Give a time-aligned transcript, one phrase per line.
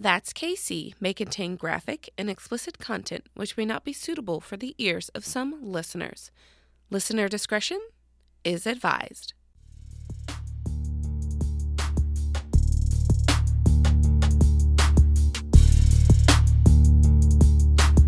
[0.00, 4.76] That's KC may contain graphic and explicit content which may not be suitable for the
[4.78, 6.30] ears of some listeners.
[6.88, 7.80] Listener discretion
[8.44, 9.34] is advised.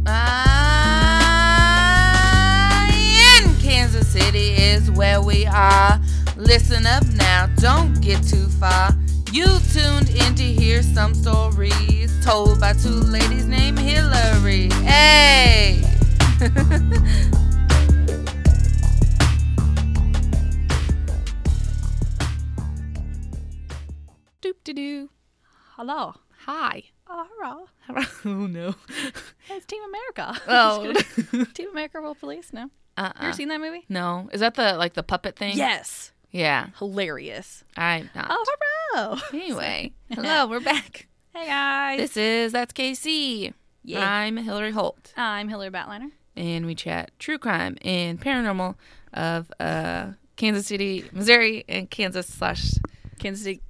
[0.07, 0.47] Ah,
[2.87, 6.01] in Kansas City is where we are.
[6.37, 8.95] Listen up now, don't get too far.
[9.33, 14.69] You tuned in to hear some stories told by two ladies named Hillary.
[14.83, 15.85] Hey!
[24.43, 25.11] Doop de doo.
[25.77, 26.15] Hello.
[26.47, 26.85] Hi.
[27.09, 27.67] Oh, hello.
[28.25, 28.75] Oh no.
[29.51, 30.41] It's Team America.
[30.49, 31.45] Oh.
[31.55, 32.53] Team America World Police.
[32.53, 32.71] No.
[32.97, 33.03] Uh-uh.
[33.03, 33.25] You Uh-uh.
[33.25, 33.85] ever seen that movie?
[33.89, 34.29] No.
[34.33, 35.57] Is that the like the puppet thing?
[35.57, 36.13] Yes.
[36.31, 36.69] Yeah.
[36.79, 37.65] Hilarious.
[37.77, 38.27] I'm not.
[38.31, 38.45] Oh,
[38.95, 39.17] hello.
[39.33, 41.09] Anyway, hello, we're back.
[41.35, 41.99] Hey, guys.
[41.99, 43.53] This is That's KC.
[43.85, 44.09] Yeah.
[44.09, 45.13] I'm Hillary Holt.
[45.17, 46.11] I'm Hillary Batliner.
[46.37, 48.75] and we chat true crime and paranormal
[49.15, 52.73] of uh, Kansas City, Missouri, and Kansas slash
[53.19, 53.61] Kansas City.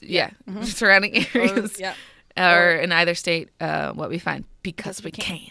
[0.00, 0.30] yeah,
[0.62, 1.94] surrounding areas, yeah.
[2.36, 3.50] or in either state.
[3.60, 5.50] Uh, what we find because, we can.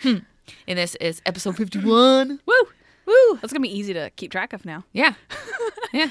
[0.00, 0.16] Hmm.
[0.66, 2.40] And this is episode fifty-one.
[2.44, 2.54] Woo.
[3.10, 3.38] Woo!
[3.40, 4.84] That's going to be easy to keep track of now.
[4.92, 5.14] Yeah,
[5.92, 6.10] yeah.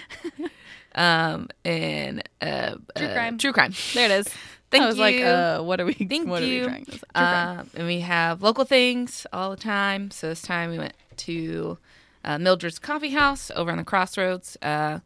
[0.95, 3.37] Um, and uh, True uh, crime.
[3.37, 3.73] true crime.
[3.93, 4.27] There it is.
[4.71, 5.25] Thank I was like, you.
[5.25, 6.61] uh, what are we, Thank what you.
[6.61, 6.97] are we trying to say?
[6.97, 7.59] True crime.
[7.59, 10.11] Um, and we have local things all the time.
[10.11, 11.77] So this time we went to
[12.23, 14.57] uh, Mildred's Coffee House over on the Crossroads.
[14.61, 14.99] Uh,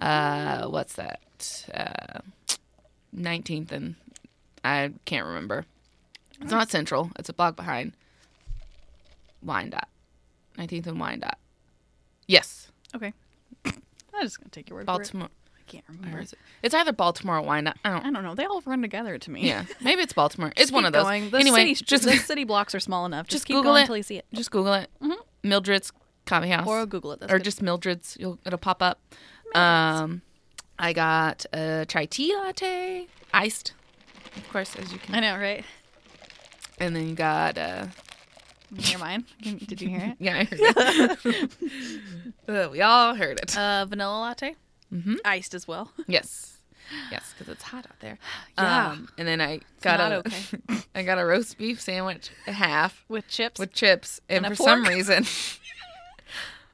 [0.00, 1.20] uh, what's that?
[1.72, 2.20] Uh,
[3.16, 3.94] 19th and
[4.64, 5.64] I can't remember.
[6.42, 7.10] It's not Central.
[7.18, 7.92] It's a block behind
[9.42, 9.88] Wyandotte.
[10.58, 11.38] 19th and Wyandotte.
[12.26, 13.12] Yes, okay.
[13.64, 14.96] I'm just going to take your word for it.
[14.98, 15.28] Baltimore.
[15.56, 16.20] I can't remember.
[16.20, 16.38] is it?
[16.62, 17.76] It's either Baltimore or Wyandotte.
[17.84, 18.04] I don't.
[18.06, 18.34] I don't know.
[18.34, 19.46] They all run together to me.
[19.46, 20.52] Yeah, maybe it's Baltimore.
[20.56, 21.04] It's one Keep of those.
[21.04, 21.30] Going.
[21.30, 23.26] The anyway, city, just the city blocks are small enough.
[23.26, 23.82] Just, just keep Google going it.
[23.82, 24.26] until you see it.
[24.34, 24.90] just Google it.
[25.42, 25.92] Mildred's
[26.26, 26.66] Coffee House.
[26.66, 27.20] Or Google it.
[27.20, 27.44] That's or good.
[27.44, 28.16] just Mildred's.
[28.18, 29.00] You'll it'll pop up.
[29.54, 30.22] Um,
[30.78, 33.72] I got a chai tea latte, iced,
[34.36, 35.14] of course, as you can.
[35.14, 35.64] I know, right?
[36.78, 37.86] And then you got uh,
[38.76, 39.24] Hear mine?
[39.42, 40.16] Did you hear it?
[40.20, 41.50] yeah, I heard it.
[42.48, 43.56] Uh, we all heard it.
[43.58, 44.54] Uh, vanilla latte,
[44.92, 45.16] Mhm.
[45.24, 45.92] iced as well.
[46.06, 46.56] yes,
[47.10, 48.18] yes, because it's hot out there.
[48.56, 48.88] Yeah.
[48.92, 50.82] Um, and then I got not a, okay.
[50.94, 53.60] I got a roast beef sandwich, a half With chips.
[53.60, 55.26] with chips, and, And for some reason,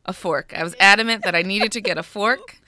[0.06, 0.53] a fork.
[0.56, 2.59] I was adamant that I needed to get a fork.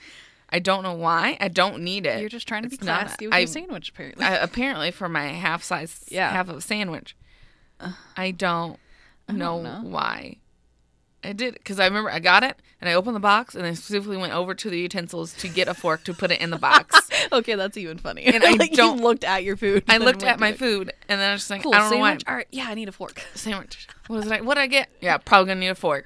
[0.49, 1.37] I don't know why.
[1.39, 2.19] I don't need it.
[2.19, 4.25] You're just trying to be It's not- classy with I- your sandwich, apparently.
[4.25, 6.29] I, apparently for my half size Yeah.
[6.31, 7.15] half of a sandwich.
[8.17, 8.79] I don't
[9.33, 9.81] know, know.
[9.83, 10.37] why.
[11.23, 13.73] I did because I remember I got it and I opened the box and I
[13.73, 16.57] specifically went over to the utensils to get a fork to put it in the
[16.59, 17.09] box.
[17.33, 18.23] okay, that's even funny.
[18.25, 19.83] And I like don't- you looked at your food.
[19.89, 20.59] I looked at my it.
[20.59, 22.25] food and then I was just like, Cool I don't sandwich.
[22.25, 23.19] know All right, yeah, I need a fork.
[23.35, 23.87] sandwich.
[24.07, 24.41] What did I?
[24.41, 24.89] What did I get?
[25.01, 26.05] Yeah, probably gonna need a fork.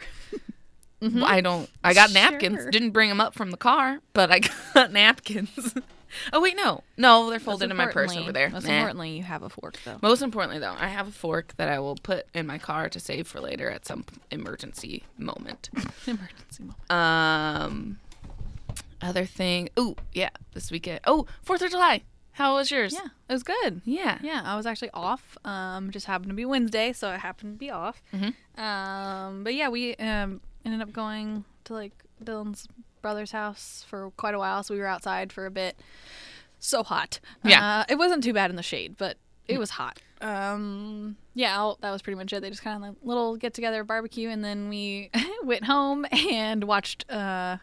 [1.02, 1.24] Mm-hmm.
[1.24, 1.70] I don't.
[1.84, 2.66] I got napkins.
[2.72, 4.40] Didn't bring them up from the car, but I
[4.74, 5.76] got napkins.
[6.34, 8.50] Oh wait, no, no, they're folded in my purse over there.
[8.50, 9.98] Most importantly, you have a fork though.
[10.02, 13.00] Most importantly, though, I have a fork that I will put in my car to
[13.00, 15.70] save for later at some emergency moment.
[16.08, 16.92] Emergency moment.
[16.92, 18.00] Um,
[19.02, 19.70] other thing.
[19.78, 21.00] Oh, yeah, this weekend.
[21.06, 22.04] Oh, Fourth of July.
[22.34, 22.94] How was yours?
[22.94, 23.82] Yeah, it was good.
[23.84, 24.18] Yeah.
[24.22, 25.38] Yeah, I was actually off.
[25.44, 28.02] Um, just happened to be Wednesday, so I happened to be off.
[28.14, 28.34] Mhm.
[28.58, 31.92] Um, but yeah, we um ended up going to like
[32.24, 32.68] Dylan's
[33.02, 35.78] brother's house for quite a while, so we were outside for a bit.
[36.60, 37.20] So hot.
[37.44, 37.80] Yeah.
[37.80, 39.18] uh, it wasn't too bad in the shade, but
[39.48, 40.00] it was hot.
[40.22, 42.42] Um, yeah, I'll- that was pretty much it.
[42.42, 45.10] They just kind of like little get together barbecue, and then we
[45.44, 47.10] went home and watched.
[47.10, 47.58] Uh,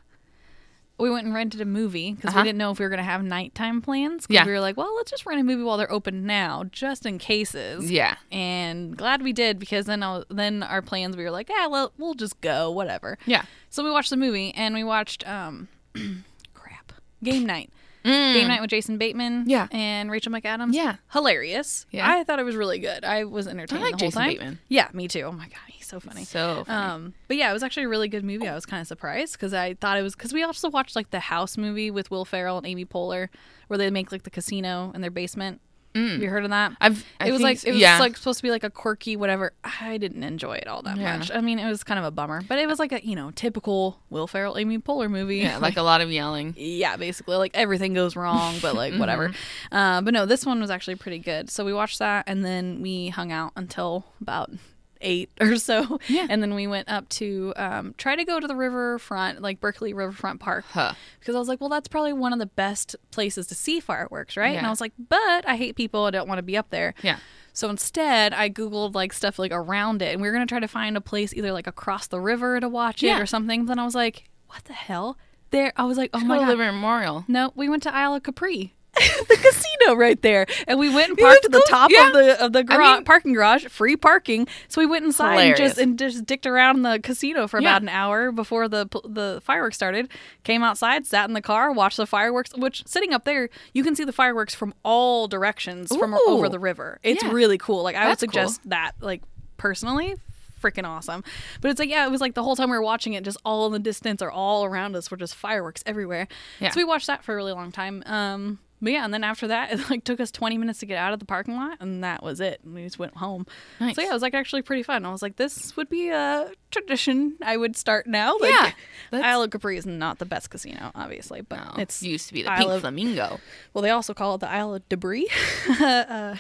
[0.98, 2.40] we went and rented a movie because Uh-huh.
[2.40, 4.26] we didn't know if we were gonna have nighttime plans.
[4.28, 4.44] Yeah.
[4.44, 7.18] we were like, well, let's just rent a movie while they're open now, just in
[7.18, 7.90] cases.
[7.90, 8.16] Yeah.
[8.32, 11.92] And glad we did because then was, then our plans we were like, yeah, well,
[11.98, 13.16] we'll just go, whatever.
[13.26, 13.44] Yeah.
[13.70, 15.68] So we watched the movie and we watched um,
[16.54, 16.92] crap,
[17.22, 17.70] Game Night.
[18.04, 18.32] Mm.
[18.34, 19.44] Game Night with Jason Bateman.
[19.46, 19.66] Yeah.
[19.72, 20.72] And Rachel McAdams.
[20.72, 20.96] Yeah.
[21.12, 21.84] Hilarious.
[21.90, 22.10] Yeah.
[22.10, 23.04] I thought it was really good.
[23.04, 24.30] I was entertained I like the whole Jason time.
[24.30, 24.58] Bateman.
[24.68, 25.22] Yeah, me too.
[25.22, 26.24] Oh my god, so funny.
[26.24, 26.78] So funny.
[26.78, 28.48] Um, but yeah, it was actually a really good movie.
[28.48, 31.10] I was kind of surprised because I thought it was because we also watched like
[31.10, 33.28] the House movie with Will Ferrell and Amy Poehler,
[33.68, 35.60] where they make like the casino in their basement.
[35.94, 36.74] Have you heard of that?
[36.80, 37.04] I've.
[37.18, 37.98] I it was like it was yeah.
[37.98, 39.52] like supposed to be like a quirky whatever.
[39.64, 41.16] I didn't enjoy it all that Yeah.
[41.16, 41.32] much.
[41.32, 43.32] I mean, it was kind of a bummer, but it was like a you know
[43.32, 45.38] typical Will Ferrell, Amy Poehler movie.
[45.38, 46.54] yeah, like a lot of yelling.
[46.56, 49.32] yeah, basically like everything goes wrong, but like whatever.
[49.72, 51.50] Uh, but no, this one was actually pretty good.
[51.50, 54.52] So we watched that, and then we hung out until about
[55.00, 55.98] eight or so.
[56.08, 56.26] Yeah.
[56.28, 59.92] And then we went up to um, try to go to the riverfront, like Berkley
[59.92, 60.94] Riverfront Park, Huh.
[61.20, 64.36] because I was like, well, that's probably one of the best places to see fireworks,
[64.36, 64.56] right?
[64.56, 66.04] And I was like, but I hate people.
[66.04, 66.94] I don't want to be up there.
[67.02, 67.18] Yeah.
[67.52, 70.68] So instead, I googled like stuff like around it, and we were gonna try to
[70.68, 73.66] find a place either like across the river to watch it or something.
[73.66, 75.18] Then I was like, what the hell?
[75.50, 76.48] There, I was like, oh my god.
[76.48, 77.24] Liberty Memorial.
[77.26, 78.74] No, we went to Isle of Capri.
[79.28, 81.66] the casino right there, and we went and parked at the cool.
[81.68, 82.06] top Yeah.
[82.08, 84.46] of the of the garage, mean- parking garage, free parking.
[84.68, 87.70] So we went inside and just and just dicked around the casino for Yeah.
[87.70, 90.10] about an hour before the the fireworks started.
[90.44, 92.50] Came outside, sat in the car, watched the fireworks.
[92.56, 96.58] Which sitting up there, you can see the fireworks from all directions from over the
[96.58, 96.98] river.
[97.02, 97.32] It's Yeah.
[97.32, 97.82] really cool.
[97.82, 98.28] Like I would That's cool.
[98.32, 98.92] suggest that.
[99.00, 99.22] Like
[99.56, 100.14] personally.
[100.60, 101.22] Freaking awesome.
[101.60, 103.36] But it's like, yeah, it was like the whole time we were watching it, just
[103.44, 106.26] all in the distance or all around us were just fireworks everywhere.
[106.58, 106.70] Yeah.
[106.72, 108.02] So we watched that for a really long time.
[108.06, 110.96] Um, but yeah, and then after that, it like took us 20 minutes to get
[110.98, 112.60] out of the parking lot, and that was it.
[112.64, 113.46] And we just went home.
[113.80, 113.96] Nice.
[113.96, 115.04] So yeah, it was like actually pretty fun.
[115.04, 118.36] I was like, this would be a tradition I would start now.
[118.38, 118.70] Like, Yeah,
[119.10, 122.34] that's- Isle of Capri is not the best casino, obviously, but No, it's used to
[122.34, 123.40] be the Isle Pink of- Flamingo.
[123.74, 125.28] well, they also call it the Isle of Debris.
[125.70, 125.74] uh,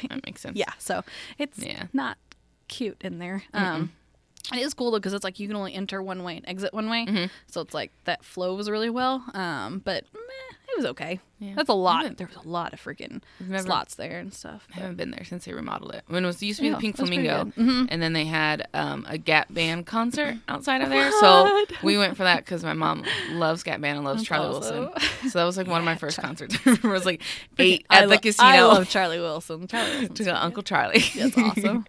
[0.08, 0.56] That makes sense.
[0.56, 1.02] yeah, so
[1.38, 1.84] it's Yeah.
[1.92, 2.18] not
[2.68, 3.42] cute in there.
[3.54, 3.92] Um,
[4.52, 6.72] it is cool though because it's like you can only enter one way and exit
[6.72, 7.26] one way, Mm-hmm.
[7.48, 9.24] so it's like that flows really well.
[9.34, 11.20] Um, but meh, it was okay.
[11.40, 11.54] Yeah.
[11.56, 12.16] That's a lot.
[12.16, 14.66] There was a lot of freaking never- slots there and stuff.
[14.74, 16.02] I haven't been there since they remodeled it.
[16.08, 17.44] When it was it used to be Yeah, the Pink Flamingo.
[17.56, 17.86] Mhm.
[17.90, 21.10] and then they had um, a Gap Band concert outside of there.
[21.20, 24.50] So we went for that because my mom loves Gap Band and loves That's Charlie.
[24.50, 24.90] Wilson.
[25.30, 26.56] So that was like one of my first concerts.
[26.66, 27.22] it was like
[27.58, 28.48] eight I at the casino.
[28.48, 29.66] I love Charlie Wilson.
[29.68, 31.04] Charlie to Uncle Charlie.
[31.16, 31.84] That's awesome.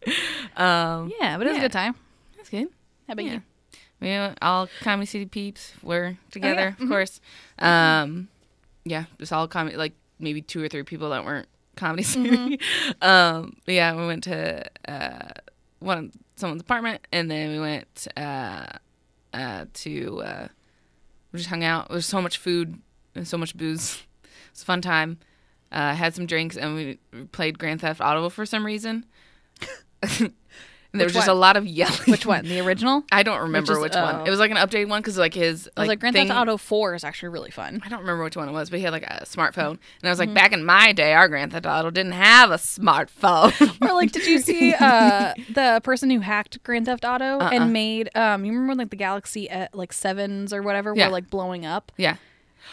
[0.58, 1.58] um, Yeah, but it was Yeah.
[1.58, 1.96] a good time.
[2.38, 2.68] that's good.
[3.08, 3.34] How about Yeah.
[3.34, 3.42] you?
[4.02, 6.84] We all Comedy City peeps were together, Mhm.
[6.84, 7.20] of course.
[7.60, 8.30] Um,
[8.89, 12.59] yeah, just all comedy, like maybe two or three people that weren't Comedy City.
[13.01, 15.30] um, yeah, we went to uh,
[15.80, 18.65] one someone's apartment, and then we went uh,
[19.33, 20.47] uh, to uh,
[21.31, 21.89] we just hung out.
[21.89, 22.81] There was so much food
[23.15, 24.03] and so much booze.
[24.24, 25.19] It was a fun time.
[25.71, 29.06] Uh, had some drinks, and we we played Grand Theft Auto for some reason.
[30.91, 31.38] And there Which was just one?
[31.38, 32.00] a lot of yelling.
[32.07, 32.45] Which one?
[32.45, 33.03] The original?
[33.12, 34.01] I don't remember is- which, oh.
[34.03, 34.25] one.
[34.27, 36.57] It was like an updated one because like his I was like, Grand Theft Auto
[36.57, 37.80] 4 is actually really fun.
[37.86, 40.09] I don't remember which one it was, but he had like a smartphone, and I
[40.09, 40.30] was Mm-hmm.
[40.30, 43.77] like, back in my day, our Grand Theft Auto didn't have a smartphone.
[43.88, 47.50] Or like, did you see uh, the person who hacked Grand Theft Auto Uh-uh.
[47.53, 48.09] and made?
[48.15, 51.06] Um, you remember when, like the Galaxy uh, like sevens or whatever Yeah.
[51.07, 51.92] were like blowing up?
[51.97, 52.15] yeah,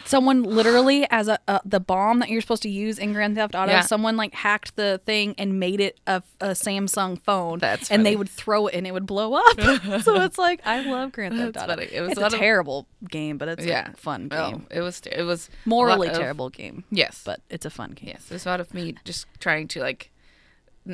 [0.05, 3.55] Someone literally, as a uh, the bomb that you're supposed to use in Grand Theft
[3.55, 3.81] Auto, Yeah.
[3.81, 7.59] someone like hacked the thing and made it a, a Samsung phone.
[7.59, 9.61] That's and they would throw it and it would blow up.
[10.01, 11.75] so it's like I love Grand Theft That's Auto.
[11.81, 11.89] funny.
[11.91, 14.81] It was it's a a, of- terrible game, but it's yeah, a fun Oh, it
[14.81, 18.09] was it was a Morally of- terrible game, Yes, but it's a fun game.
[18.09, 20.11] yes, there's a lot of me just trying to like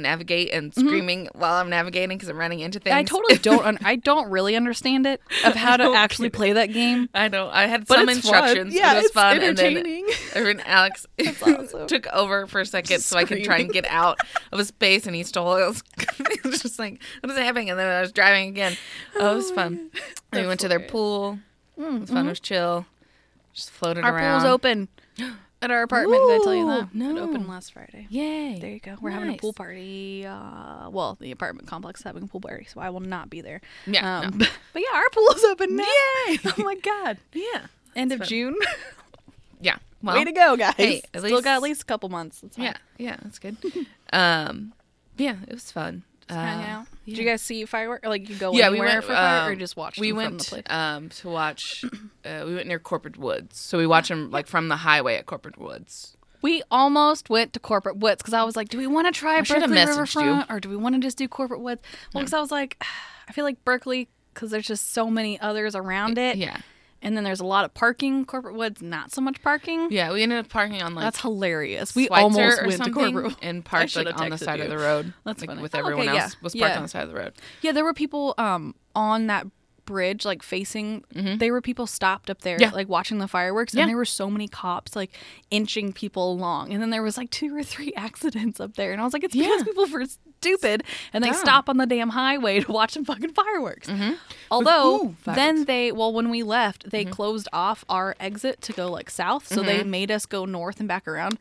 [0.01, 2.91] navigate and screaming while I'm navigating because I'm running into things.
[2.93, 2.99] Mm-hmm.
[2.99, 3.65] I totally don't.
[3.65, 7.09] Un- I don't really understand it of how to actually play that game.
[7.13, 7.49] I know.
[7.51, 8.33] I had But some it's fun.
[8.43, 8.73] instructions.
[8.73, 9.39] Yeah, it was it's fun.
[9.39, 10.07] entertaining.
[10.35, 11.05] And then, Alex
[11.41, 11.87] awesome.
[11.87, 14.17] took over for a second Just so I could try and get out
[14.51, 15.67] of a space, and he stole it.
[15.67, 15.83] Was,
[16.19, 17.69] it was just like, what is happening?
[17.69, 18.77] And then I was driving again.
[19.15, 19.89] Oh, it was fun.
[20.33, 21.37] We went to their pool.
[21.77, 22.25] It was fun.
[22.25, 22.87] It was chill.
[23.53, 24.33] Just floating Our around.
[24.33, 24.87] Our pool's open
[25.63, 26.21] at our apartment.
[26.27, 26.93] Did I tell you that?
[26.93, 27.15] no.
[27.15, 28.07] It opened last Friday.
[28.09, 28.59] Yay.
[28.59, 28.95] There you go.
[29.01, 30.25] We're having a pool party.
[30.25, 33.41] Uh, well, the apartment complex is having a pool party, so I will not be
[33.41, 33.61] there.
[33.87, 34.45] Yeah, Um, no.
[34.73, 35.83] But yeah, our pool is open now.
[36.27, 36.37] Yay.
[36.45, 37.17] oh my god.
[37.33, 37.65] Yeah.
[37.95, 38.27] End of fun.
[38.27, 38.55] June.
[39.61, 39.77] Yeah.
[40.01, 40.73] Well, Way to go, guys.
[40.75, 42.41] hey, at Still least- got at least a couple months.
[42.41, 42.57] That's.
[42.57, 42.75] Yeah.
[42.97, 43.15] Yeah.
[43.23, 43.55] That's good.
[44.11, 44.73] um,
[45.17, 46.03] yeah, it was fun.
[46.27, 46.85] Just hang Uh, out.
[47.05, 48.07] Did you guys see fireworks?
[48.07, 50.57] Like you go yeah, we went for fire, or um, just watch We them from
[50.57, 51.83] went um to watch.
[52.25, 55.25] Uh, we went near Corporate Woods, so we watched them like from the highway at
[55.25, 56.15] Corporate Woods.
[56.41, 59.35] We almost went to Corporate Woods because I was like, do we want to try
[59.35, 60.21] I Berkley messaged you.
[60.21, 61.81] Riverfront or do we want to just do Corporate Woods?
[62.13, 62.81] Well, because I was like,
[63.27, 66.57] I feel like Berkley because there's just so many others around it, Yeah,
[67.03, 68.25] and then there's a lot of parking.
[68.25, 69.91] Corporate Woods, not so much parking.
[69.91, 70.11] yeah.
[70.11, 71.95] We ended up parking on like That's hilarious.
[71.95, 73.35] We Schweitzer almost went to Corporate Woods.
[73.43, 74.63] and parked like on the side you.
[74.65, 75.13] of the road.
[75.25, 75.61] That's like, funny.
[75.61, 76.77] with Oh, everyone okay, else yeah, was parked yeah.
[76.77, 77.33] on the side of the road.
[77.61, 79.45] Yeah, there were people um on that
[79.85, 82.61] bridge like facing there were people stopped up there Mm-hmm.
[82.63, 82.71] Yeah.
[82.71, 83.81] like watching the fireworks Yeah.
[83.83, 85.11] and there were so many cops like
[85.51, 89.01] inching people along and then there was like two or three accidents up there and
[89.01, 89.63] i was like it's because Yeah.
[89.65, 90.05] people were
[90.41, 91.39] stupid and they Dumb.
[91.39, 93.89] stop on the damn highway to watch some fucking fireworks
[94.51, 95.55] although ooh, then.
[95.57, 95.63] Mm-hmm.
[95.65, 99.57] they well when we left they closed off our exit to go like south so
[99.57, 99.65] Mm-hmm.
[99.67, 101.37] they made us go north and back around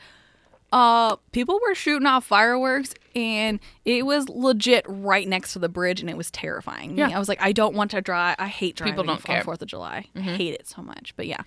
[0.73, 6.01] uh people were shooting off fireworks and it was legit right next to the bridge
[6.01, 7.09] and it was terrifying Yeah.
[7.09, 7.15] me.
[7.15, 9.37] i was like i don't want to drive i hate driving People don't on care.
[9.39, 9.45] Mm-hmm.
[9.45, 11.41] fourth of july i hate it so much but yeah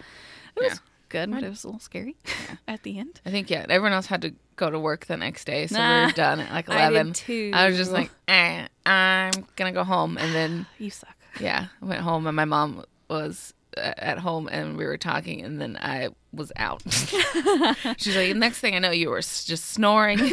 [0.56, 0.78] it was Yeah.
[1.10, 2.16] good, but it was a little scary
[2.68, 3.20] at the end.
[3.26, 3.66] I think yeah.
[3.68, 6.40] Everyone else had to go to work the next day, so we Nah, were done
[6.40, 7.52] at like 11 I too.
[7.54, 11.16] I was just like, eh, I'm gonna go home, and then You suck.
[11.42, 15.60] yeah, I went home, and my mom was at home, and we were talking, and
[15.62, 16.82] then I was out.
[17.98, 20.18] She's like, next thing I know, you were just snoring.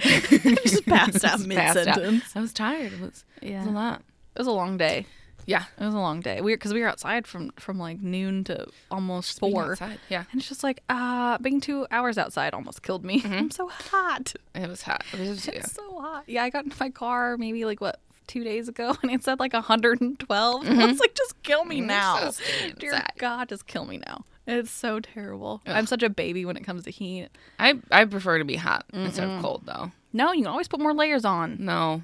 [0.00, 1.46] Just passed out Just out.
[1.46, 2.24] mid-sentence.
[2.36, 2.92] I was tired.
[2.92, 4.02] It was, it was a lot.
[4.34, 5.06] It was a long day.
[5.46, 6.42] Yeah, It was a long day.
[6.42, 9.70] We because we were outside from from like noon to almost being four.
[9.72, 9.98] outside.
[10.10, 13.22] Yeah, And it's just like, uh, being two hours outside almost killed me.
[13.24, 14.34] I'm so hot.
[14.54, 15.04] it was hot.
[15.14, 15.62] It was, yeah.
[15.64, 16.24] So hot.
[16.26, 19.40] Yeah, I got into my car maybe like what two days ago, and it said
[19.40, 20.66] like 112.
[20.68, 22.30] I was like, just kill me now.
[22.30, 22.42] so
[22.78, 23.02] Dear.
[23.18, 24.24] God, just kill me now.
[24.46, 25.60] It's so terrible.
[25.66, 27.28] I'm such a baby when it comes to heat.
[27.58, 29.90] I I prefer to be hot instead of cold though.
[30.12, 31.56] No, you can always put more layers on.
[31.60, 32.02] No,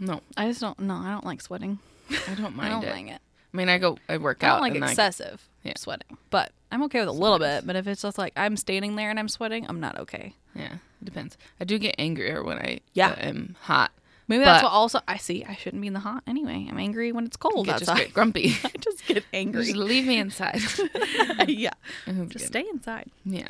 [0.00, 0.78] no, I just don't.
[0.80, 1.78] No, I don't like sweating.
[2.10, 2.90] I don't I mind don't it.
[2.92, 3.20] like it.
[3.52, 5.74] I mean, I go, I work I out don't like and I- excessive Yeah.
[5.76, 7.64] sweating, but I'm okay with a little bit.
[7.64, 10.34] But if it's just like I'm standing there and I'm sweating, I'm not okay.
[10.56, 11.38] yeah, it depends.
[11.60, 13.10] I do get angrier when I Yeah.
[13.10, 13.92] uh, am hot.
[14.26, 15.44] Maybe that's what also I see.
[15.44, 16.66] I shouldn't be in the hot anyway.
[16.70, 18.04] I'm angry when it's cold Get, just outside.
[18.04, 18.54] get grumpy.
[18.64, 19.64] I just get angry.
[19.64, 20.60] just leave me inside.
[21.46, 21.70] yeah,
[22.06, 22.40] just good.
[22.40, 23.10] stay inside.
[23.24, 23.48] Yeah,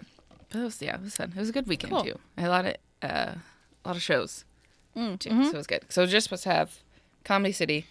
[0.51, 1.33] but it was yeah, it was fun.
[1.37, 2.03] It was a good weekend Cool.
[2.05, 2.19] too.
[2.37, 3.35] I had a lot of uh,
[3.85, 4.45] a lot of shows
[4.97, 5.45] Mm, too, mhm.
[5.47, 5.83] so it was good.
[5.89, 6.79] So we we're just supposed to have
[7.25, 7.87] Comedy City.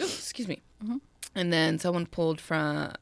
[0.00, 0.60] Ooh, excuse me.
[0.82, 0.96] Mm-hmm.
[1.34, 2.92] And then someone pulled from.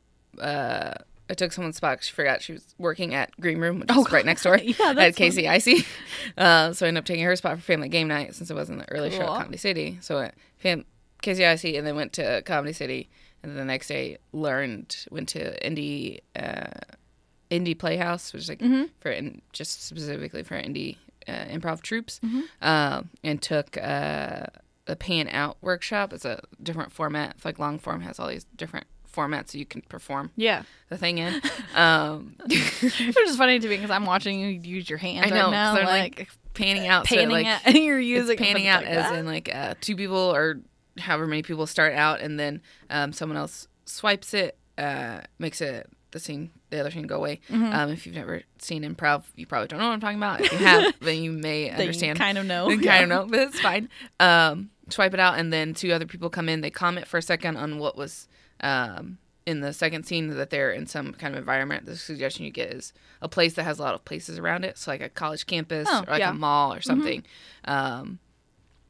[0.41, 0.95] Uh,
[1.29, 2.05] I took someone's spot.
[2.05, 4.95] She forgot she was working at Green Room, which Oh, is right next door yeah,
[4.97, 5.85] at Icy.
[6.39, 8.79] Uh, so I ended up taking her spot for Family Game Night since it wasn't
[8.81, 9.99] the early show at Comedy City.
[10.01, 10.85] So I Fam-
[11.23, 13.09] Casey Icy, and then went to Comedy City,
[13.43, 16.67] and then the next day learned went to indie uh,
[17.51, 18.85] indie Playhouse, which is like Mm-hmm.
[19.01, 20.97] for in, just specifically for indie
[21.29, 22.41] uh, improv troops, Mm-hmm.
[22.69, 24.47] um, and took uh,
[24.87, 26.13] a pan out workshop.
[26.13, 27.35] It's a different format.
[27.37, 28.87] It's like long form has all these different
[29.17, 31.41] formats so you can perform Yeah, the thing in.
[31.75, 35.45] Um, which is funny to me because I'm watching you use your hands I know
[35.45, 38.83] right now, they're like, like, panning out, so like it, and you're using panning out
[38.83, 40.61] it's as like, in like uh, two people or
[40.99, 45.89] however many people start out, and then um, someone else swipes it, uh, makes it
[46.13, 47.41] the scene, the other scene go away.
[47.51, 47.73] Mm-hmm.
[47.73, 50.41] Um, if you've never seen improv, you probably don't know what I'm talking about.
[50.41, 52.19] If you have, then you may you understand.
[52.19, 52.71] kind of know.
[52.71, 52.99] Yeah.
[52.99, 53.89] kind of know, but it's fine.
[54.19, 56.61] Um, swipe it out, and then two other people come in.
[56.61, 58.29] They comment for a second on what was
[58.61, 61.87] um, in the second scene that they're in some kind of environment.
[61.87, 64.77] The suggestion you get is a place that has a lot of places around it,
[64.79, 66.31] so like a college campus Oh, or like yeah.
[66.31, 67.23] a mall or something.
[67.65, 68.19] Um,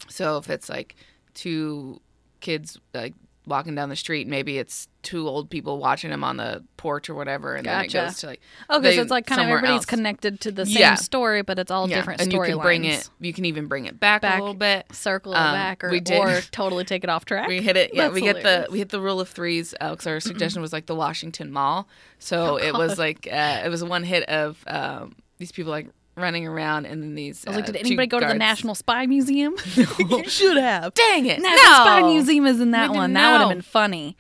[0.09, 0.95] so if it's like
[1.35, 2.01] two
[2.41, 3.15] kids like
[3.47, 7.15] walking down the street, maybe it's two old people watching them on the porch or
[7.15, 9.77] whatever, and then it goes to like Oh, because they- it's like kind of everybody's
[9.77, 9.85] else.
[9.87, 10.95] connected to the same Yeah.
[10.97, 13.09] story, but it's all different and you can bring it.
[13.21, 14.41] You can even bring it back, Back.
[14.41, 14.87] a little bit.
[14.93, 17.47] circle it Um, back, or, we did- or totally take it off track.
[17.49, 17.93] We hit it.
[17.95, 20.73] Yeah, That's we get the we hit the rule of threes because our suggestion was
[20.73, 21.87] like the Washington Mall.
[22.19, 25.87] So it was like uh, it was one hit of um, these people like
[26.17, 27.47] running around and then these.
[27.47, 29.55] I was like, uh, did anybody go to the National Spy Museum?
[29.75, 30.95] you should have.
[30.95, 31.41] Dang it!
[31.41, 31.85] National no!
[31.85, 33.11] Spy Museum is in that one.
[33.11, 34.17] didn't That would have been funny.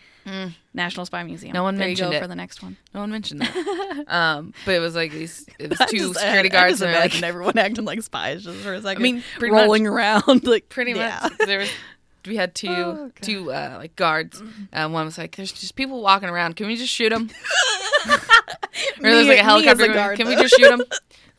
[0.74, 1.52] National Spy Museum.
[1.52, 2.20] No one there you mentioned go it.
[2.20, 2.76] for the next one.
[2.92, 4.04] No one mentioned that.
[4.08, 5.46] um, but it was like these.
[5.58, 6.82] It was two just- security I- guards.
[6.82, 9.00] I and like, everyone acting like spies just for a second.
[9.00, 11.20] I mean, pretty rolling around like pretty yeah.
[11.22, 11.38] much.
[11.46, 11.70] There was.
[12.26, 14.42] We had two Oh, two uh, like guards.
[14.72, 16.56] Um, one was like, "There's just people walking around.
[16.56, 17.30] Can we just shoot them?"
[18.08, 18.18] or
[18.98, 19.84] there's like a helicopter.
[19.84, 20.82] a guard, Can we just shoot them?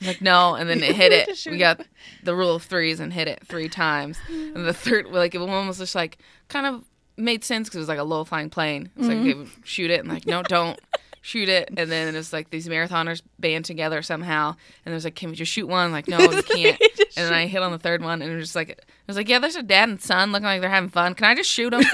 [0.06, 1.48] Like no, and then it hit it.
[1.50, 1.82] We got
[2.24, 4.18] the rule of threes and hit it three times.
[4.30, 6.18] And the third, like one was almost just like
[6.50, 6.84] kind of
[7.18, 8.90] made sense because it was like a low flying plane.
[8.98, 9.42] It's like Mm-hmm.
[9.42, 10.80] okay, shoot it, and like no, don't
[11.22, 11.70] shoot it.
[11.76, 15.52] And then it's like these marathoners band together somehow, and there's like, can we just
[15.52, 15.92] shoot one?
[15.92, 16.80] Like no, you can't.
[17.18, 19.18] and then I hit on the third one, and it was just like, it was
[19.18, 21.16] like, yeah, there's a dad and son looking like they're having fun.
[21.16, 21.84] Can I just shoot them?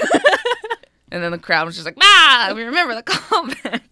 [1.10, 3.82] And then the crowd was just like, ah, we remember the callback.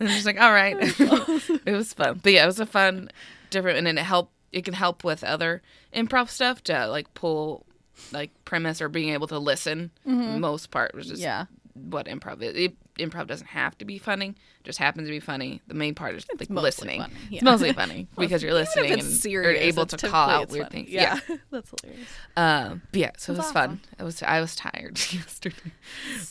[0.00, 0.74] And just like, all right.
[0.80, 2.20] it was fun.
[2.22, 3.10] But yeah, it was a fun,
[3.52, 5.62] different, and then it helped, it can help with other
[5.94, 7.64] improv stuff to like pull
[8.10, 9.90] like premise or being able to listen.
[10.06, 10.40] Mm-hmm.
[10.40, 11.44] Most part which is Yeah.
[11.74, 12.54] what improv is.
[12.56, 14.34] It, improv doesn't have to be funny,
[14.64, 15.60] just happens to be funny.
[15.66, 17.00] The main part is like mostly listening.
[17.00, 17.36] funny, yeah.
[17.36, 20.82] It's mostly funny because you're listening and it's you're able to call out weird funny.
[20.84, 20.90] things.
[20.90, 21.18] Yeah,
[21.50, 22.08] that's hilarious.
[22.36, 23.80] Um, but yeah, so it was fun.
[23.98, 24.22] It was.
[24.22, 25.56] I was tired yesterday.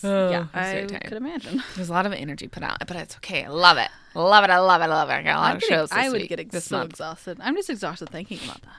[0.04, 1.64] Oh, yeah, I was I could imagine.
[1.76, 3.44] There's a lot of energy put out, but it's okay.
[3.46, 3.90] I love it.
[4.14, 4.50] Love it.
[4.50, 4.86] I love it.
[4.86, 5.14] I love it.
[5.14, 6.92] I got a lot I'm of getting- shows I would week, get this so month.
[6.92, 7.38] exhausted.
[7.42, 8.76] I'm just exhausted thinking about that.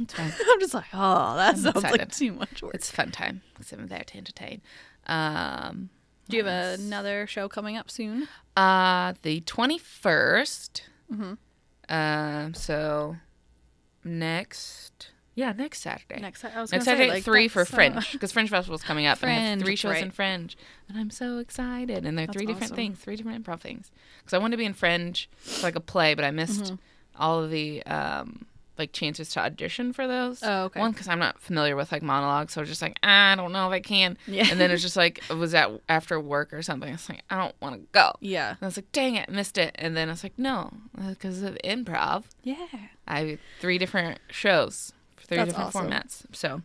[0.00, 0.32] It's fine.
[0.48, 2.12] I'm just like, oh, that sounds like excited.
[2.12, 2.74] too much work.
[2.74, 4.60] It's a fun time because I'm there to entertain.
[5.08, 5.88] Um,
[6.28, 8.28] Do you have another show coming up soon?
[8.56, 10.80] uh, the 21st.
[11.12, 11.34] Mm-hmm.
[11.94, 13.16] Um, so
[14.04, 16.20] next, Yeah, next Saturday.
[16.20, 18.50] Next, I was Next gonna say, Saturday like, at three for uh, Fringe because Fringe
[18.50, 20.12] Festival's coming up and I have three shows in right.
[20.12, 20.56] Fringe,
[20.88, 22.04] and I'm so excited.
[22.04, 23.90] And they're That's three different things, three different improv things.
[24.18, 26.74] Because I wanted to be in Fringe for like a play, but I missed Mm-hmm.
[27.22, 28.46] all of the um
[28.78, 30.40] like chances to audition for those.
[30.42, 30.80] Oh, okay.
[30.80, 33.52] One because I'm not familiar with like monologues, so I was just like I don't
[33.52, 34.16] know if I can.
[34.26, 34.46] Yeah.
[34.50, 36.88] And then it's just like it was at after work or something.
[36.88, 38.12] I was like I don't want to go.
[38.20, 38.50] Yeah.
[38.50, 39.74] And I was like, dang it, missed it.
[39.78, 40.70] And then I was like, no,
[41.08, 42.24] because of improv.
[42.42, 42.56] Yeah.
[43.06, 45.90] I have three different shows, three That's different awesome.
[45.90, 46.22] formats.
[46.32, 46.62] So,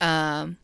[0.00, 0.56] um,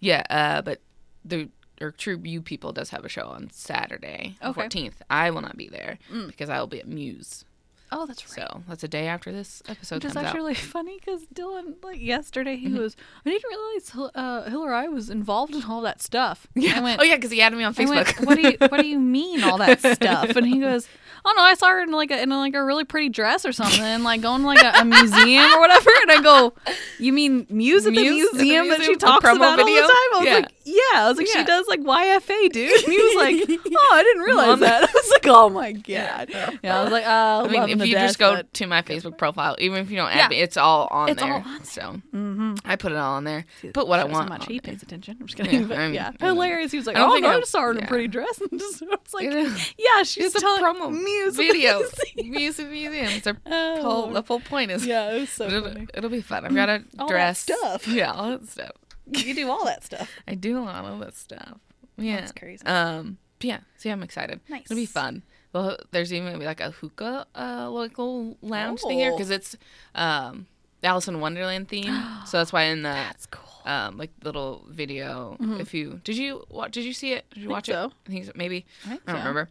[0.00, 0.80] yeah, uh, but
[1.24, 1.48] the
[1.80, 4.52] or True You People does have a show on Saturday, Okay.
[4.52, 5.02] fourteenth.
[5.10, 6.26] I will not be there Mm.
[6.28, 7.44] because I will be at Muse.
[7.92, 8.48] Oh, that's right.
[8.50, 10.34] So that's a day after this episode Which is actually out.
[10.34, 12.66] really funny because Dylan, like yesterday, Mm-hmm.
[12.74, 16.78] he goes, "I didn't realize Hil- uh, Hillary was involved in all that stuff." Yeah.
[16.78, 18.18] I went, oh yeah, because he added me on I Facebook.
[18.18, 20.88] went, "What do you What do you mean all that stuff?" And he goes,
[21.24, 23.52] "Oh no, I saw her in like a in like a really pretty dress or
[23.52, 26.54] something, and like going to like a, a museum or whatever." And I go,
[26.98, 29.82] "You mean Muse at the Muse at the museum that she talks about all video?
[29.82, 30.34] the time?" I was Yeah.
[30.34, 31.40] like, "Yeah." I was like, Yeah.
[31.40, 34.60] "She does like YFA, dude." And he was like, "Oh, I didn't realize Mom.
[34.60, 36.28] that." I was like, "Oh my god."
[36.62, 36.80] Yeah.
[36.80, 39.78] I was like, uh, I mean, if you just go to my Facebook profile, even
[39.80, 40.28] if you don't add Yeah.
[40.28, 41.36] me, it's all on It's all there.
[41.38, 41.64] on there.
[41.64, 41.80] So
[42.14, 42.54] mm-hmm.
[42.64, 43.44] I put it all on there.
[43.72, 44.28] Put what I want.
[44.28, 45.16] How much on he pays attention.
[45.20, 45.60] I'm just kidding.
[45.62, 46.34] Yeah, but I'm- yeah, I know.
[46.34, 46.72] hilarious.
[46.72, 48.40] He was like, I don't "Oh, no, I I- saw her in a pretty dress."
[48.40, 49.74] And just, it's like, It is.
[49.78, 51.82] yeah, she's It's a telling promo music video.
[52.16, 53.22] Music museums.
[53.22, 55.86] Their Oh, whole the whole point is yeah, it was so it'll, funny.
[55.94, 56.44] it'll be fun.
[56.44, 57.38] I've got a All that dress.
[57.40, 57.86] stuff.
[57.88, 58.70] Yeah, all that stuff.
[59.10, 60.10] You do all that stuff.
[60.28, 61.58] I do a lot of that stuff.
[61.96, 62.64] Yeah, That's crazy.
[62.66, 63.58] Um, yeah.
[63.78, 64.40] So yeah, I'm excited.
[64.48, 64.64] Nice.
[64.64, 65.22] It'll be fun.
[65.52, 69.16] Well, there's even gonna be like a hookah, uh, little lounge thing here Oh.
[69.16, 69.56] because it's
[69.94, 70.46] um
[70.82, 72.02] Alice in Wonderland theme.
[72.26, 73.62] so that's why in the That's cool.
[73.72, 77.24] um like little video, if you did you what did you see it?
[77.30, 77.86] Did you watch so.
[77.86, 77.92] it?
[78.06, 78.66] I think so, maybe.
[78.84, 79.28] I think I don't so.
[79.28, 79.50] remember.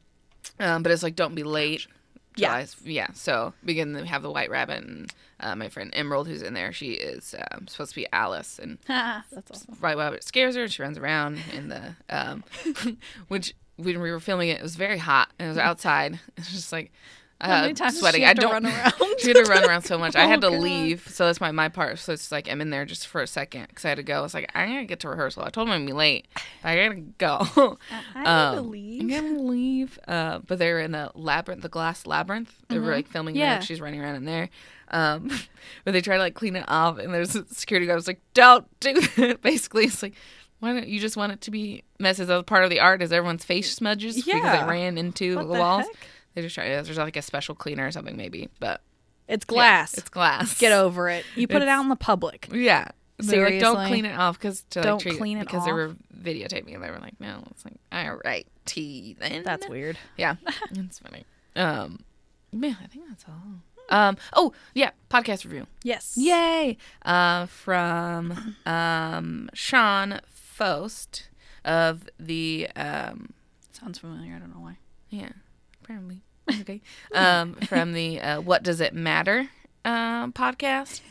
[0.60, 1.88] Um, but it's like don't be late.
[2.38, 2.50] Yeah.
[2.50, 3.08] July's- yeah.
[3.14, 5.12] So begin to have the White Rabbit and
[5.46, 6.74] uh, my friend Emerald who's in there.
[6.74, 9.76] She is um, supposed to be Alice and That's awesome.
[9.76, 12.44] White Rabbit scares her and she runs around in the um,
[13.28, 16.20] which when we were filming it, it was very hot and it was outside.
[16.36, 16.92] It's just like
[17.48, 18.24] How many times sweating.
[18.26, 18.52] I to don't.
[18.52, 18.94] run around?
[19.20, 20.16] she had to run around so much.
[20.16, 20.64] I had Oh, to God.
[20.64, 22.00] leave, so that's my my part.
[22.00, 24.18] So it's like I'm in there just for a second because I had to go.
[24.18, 25.44] I was like, I gotta get to rehearsal.
[25.44, 26.28] I told them I'd be late.
[26.64, 27.78] But I gotta go.
[27.92, 29.02] I had to Um, leave.
[29.02, 30.00] I'm gonna leave.
[30.08, 32.54] Uh, but they're in a labyrinth, the glass labyrinth.
[32.70, 33.40] They were like filming Mm-hmm.
[33.42, 33.54] Yeah.
[33.56, 33.62] there.
[33.64, 34.50] She's running around in there.
[34.90, 35.32] Um,
[35.84, 38.22] but they try to like clean it off, and there's a security guard was like,
[38.34, 40.14] "Don't do that." Basically, it's like,
[40.60, 42.30] why don't you just want it to be messes?
[42.30, 44.64] As part of the art is everyone's face smudges because Yeah.
[44.66, 45.86] they ran into What the, the walls.
[45.86, 46.08] heck?
[46.36, 46.68] They just try.
[46.82, 48.82] There's like a special cleaner or something maybe, but
[49.28, 49.98] It's yeah, glass.
[49.98, 50.60] it's glass.
[50.60, 51.26] Get over it.
[51.36, 52.50] You put it out in the public.
[52.54, 52.90] Yeah.
[53.18, 55.96] They're like, don't clean it off because to Don't treat clean it because they were
[56.22, 57.44] videotaping and they were like, no.
[57.52, 59.44] It's like, all right, T then.
[59.44, 59.98] That's weird.
[60.18, 60.36] Yeah,
[60.72, 61.24] it's funny.
[61.56, 62.02] Um,
[62.52, 63.62] yeah, I think that's all.
[63.98, 65.66] Um, oh yeah, podcast review.
[65.84, 66.16] Yes.
[66.18, 66.76] Yay!
[67.06, 71.30] Uh, from um Sean Fost
[71.64, 73.34] of the um
[73.72, 74.36] Sounds familiar.
[74.36, 74.78] I don't know why.
[75.10, 75.30] yeah
[75.86, 76.22] apparently
[76.62, 76.82] okay
[77.14, 79.50] um from the uh, What Does It Matter
[79.84, 81.02] um podcast.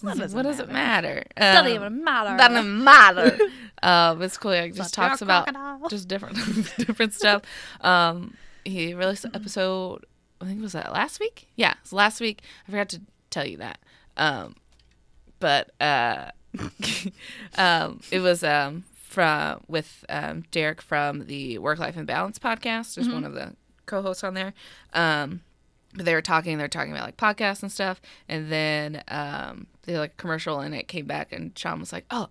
[0.00, 1.22] What does it what does it matter?
[1.36, 2.36] Doesn't Um, even matter.
[2.36, 3.38] doesn't matter.
[3.82, 4.52] um, it's cool.
[4.70, 5.48] Just talks about
[5.90, 6.36] just different
[6.76, 7.42] different stuff.
[7.80, 10.04] Um, he released an episode.
[10.40, 11.48] I think was that last week.
[11.56, 12.42] Yeah, it was last week.
[12.66, 13.00] I forgot to
[13.30, 13.78] tell you that.
[14.18, 14.56] Um,
[15.40, 16.30] but uh,
[17.58, 22.94] um, it was um from with um Derek from the Work Life and Balance podcast.
[22.94, 23.54] There's one of the
[23.86, 24.52] co-hosts on there.
[24.92, 25.40] Um,
[25.94, 26.58] but they were talking.
[26.58, 28.00] They were talking about like podcasts and stuff.
[28.28, 31.92] And then um, they had, like a commercial, and it came back, and Sean was
[31.92, 32.28] like, "Oh,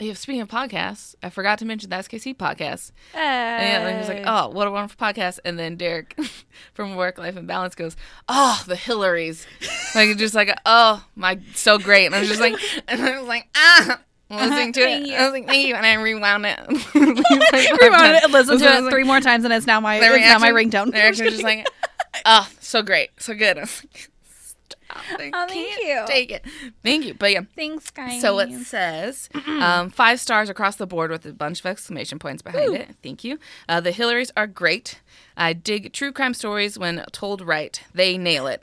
[0.00, 4.08] have speaking of podcasts, I forgot to mention the SKC podcast." And then he was
[4.08, 6.16] like, "Oh, what a wonderful podcast!" And then Derek
[6.74, 7.96] from Work Life and Balance goes,
[8.28, 9.46] "Oh, the Hillarys,"
[9.94, 12.54] like just like, "Oh my, so great!" And I was just like,
[12.88, 15.14] and I was like, "Ah." Listening to it, you.
[15.14, 16.58] I was like, "Thank you," and I rewound it.
[16.94, 20.38] Rewound it, listened to it like- three more times, and it's now my it's now
[20.38, 20.92] my ringtone.
[20.92, 21.66] Their reaction was just like,
[22.24, 25.02] "Oh, so great, so good." I was like, "Stop!
[25.20, 26.04] I Oh, thank you.
[26.06, 26.44] take it."
[26.82, 27.42] Thank you, but yeah.
[27.54, 28.20] Thanks, guys.
[28.22, 32.42] So it says um, five stars across the board with a bunch of exclamation points
[32.42, 32.88] behind it.
[33.02, 33.38] Thank you.
[33.68, 35.00] Uh, the Hillarys are great.
[35.36, 37.80] I dig true crime stories when told right.
[37.92, 38.62] They nail it.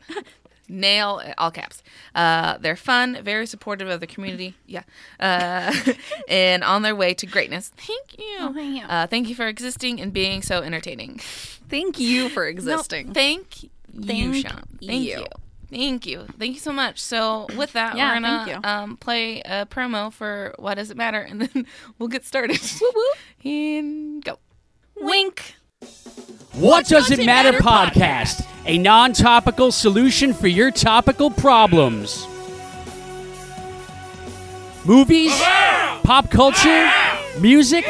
[0.72, 1.84] Nail all caps.
[2.16, 4.56] Uh, they're fun, very supportive of the community.
[4.66, 4.84] Yeah,
[5.20, 5.74] uh,
[6.28, 7.70] and on their way to greatness.
[7.76, 8.38] Thank you.
[8.40, 8.86] Oh, thank you.
[8.88, 11.20] Uh, thank you for existing and being so entertaining.
[11.70, 13.14] Thank you for No, existing.
[13.14, 13.70] thank you,
[14.06, 14.64] Thank Sean.
[14.80, 15.18] Thank you.
[15.20, 15.26] you.
[15.70, 16.26] Thank you.
[16.38, 17.00] Thank you so much.
[17.02, 21.22] So with that, Yeah, we're gonna um, play a promo for Why Does It Matter?
[21.30, 21.66] And then
[21.98, 22.60] we'll get started.
[22.82, 23.50] Woo woo.
[23.50, 24.38] And go.
[24.98, 25.56] Wink.
[26.54, 32.28] What Does It Matter podcast, a non topical solution for your topical problems.
[34.86, 35.32] Movies,
[36.04, 36.90] pop culture,
[37.40, 37.86] music,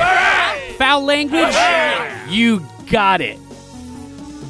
[0.78, 1.56] foul language.
[2.30, 3.40] You got it.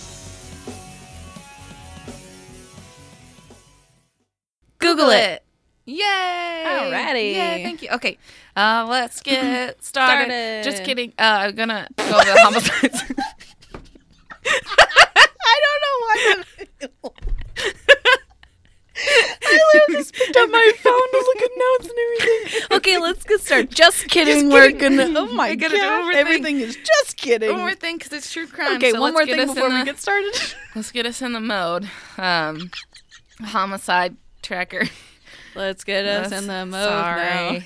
[4.81, 5.43] Google it.
[5.85, 6.63] Yay!
[6.65, 7.33] Alrighty.
[7.33, 7.89] Yay, thank you.
[7.91, 8.17] Okay,
[8.55, 10.25] uh, let's get started.
[10.31, 10.63] Started.
[10.63, 11.13] Just kidding.
[11.17, 13.03] Uh, I'm gonna go to homicides.
[14.45, 16.43] I don't know why.
[19.03, 22.77] I literally just picked up my phone to look at notes and everything.
[22.77, 23.71] okay, let's get started.
[23.71, 24.49] Just kidding.
[24.49, 24.97] Just We're kidding.
[24.97, 25.19] gonna.
[25.19, 26.13] Oh my I gotta do god!
[26.15, 27.49] Everything is just kidding.
[27.49, 28.75] One more thing, because it's true crime.
[28.77, 30.35] okay, so one more thing before we the- get started.
[30.75, 31.89] Let's get us in the mode.
[32.17, 32.69] Um,
[33.43, 34.83] homicide tracker.
[35.55, 37.21] Let's get us in the mode sorry.
[37.23, 37.59] now.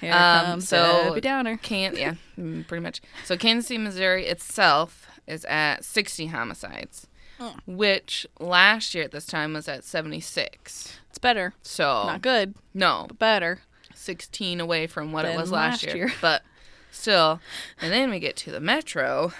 [0.00, 1.56] Here Um, comes so- Debbie Downer.
[1.56, 3.00] Can yeah, mm, pretty much.
[3.24, 7.06] So Kansas City, Missouri itself is at 60 homicides,
[7.40, 7.54] Mm.
[7.66, 10.98] which last year at this time was at 76.
[11.08, 11.54] It's better.
[11.62, 13.60] So Not good, no, but better.
[13.94, 15.96] 16 away from what it was last, last year.
[16.06, 16.12] year.
[16.20, 16.42] But
[16.90, 17.40] still,
[17.80, 19.32] and then we get to the metro.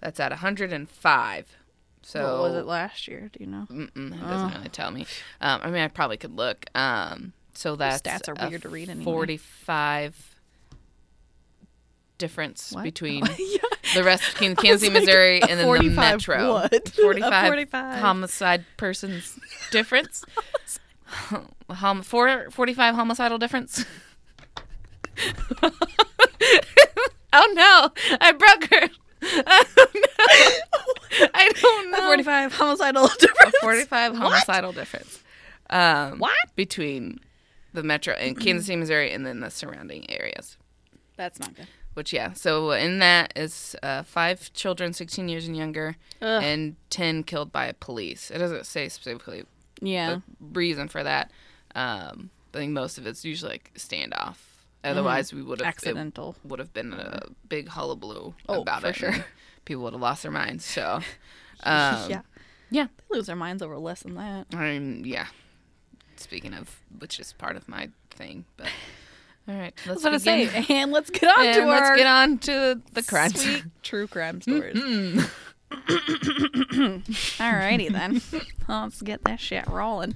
[0.00, 1.56] That's at 105.
[2.08, 3.28] So what was it last year?
[3.30, 3.66] Do you know?
[3.70, 5.04] Mm-mm, it doesn't really tell me.
[5.42, 6.64] Um, I mean, I probably could look.
[6.74, 9.04] Um, so that's stats are weird to read anyway.
[9.04, 10.16] Forty-five
[12.16, 12.84] difference What?
[12.84, 13.58] between yeah.
[13.94, 16.54] the rest of Kan- Kansas City, Missouri, and then the metro.
[16.54, 16.88] what?
[16.94, 17.98] Forty-five, 45.
[18.00, 19.38] homicide persons
[19.70, 20.24] difference.
[21.70, 23.84] Hom- four, 45 homicidal difference.
[27.34, 27.90] oh no!
[28.18, 28.88] I broke her.
[29.46, 31.26] Oh no!
[31.34, 31.98] I don't know.
[31.98, 33.54] A 45 homicidal difference.
[33.54, 35.22] A 45 homicidal difference.
[35.70, 36.34] Um, What?
[36.56, 37.20] Between
[37.72, 40.56] the metro and Kansas City, Missouri, and then the surrounding areas.
[41.16, 41.66] That's not good.
[41.94, 46.42] Which, yeah, so in that is uh, five children, 16 years and younger, Ugh.
[46.44, 48.30] and 10 killed by police.
[48.30, 49.42] It doesn't say specifically
[49.80, 50.10] Yeah.
[50.16, 51.30] the reason for that.
[51.74, 54.36] Um, I think most of it's usually like standoff.
[54.84, 56.36] Otherwise, we would have Accidental.
[56.44, 58.96] would have been a big hullabaloo Oh, about for it.
[58.96, 59.24] sure.
[59.64, 60.64] People would have lost their minds.
[60.64, 61.00] So,
[61.64, 62.20] um, yeah.
[62.70, 62.86] yeah.
[63.10, 64.46] They lose their minds over less than that.
[64.54, 65.26] I mean, yeah.
[66.16, 68.68] Speaking of, which is part of my thing, but
[69.48, 71.96] all right, I let's was gonna say, and let's get on and to let's our
[71.96, 74.76] get on to the crime, sweet true crime stories.
[74.76, 75.30] Mm.
[77.38, 78.20] Alrighty then.
[78.68, 80.14] let's get that shit rolling.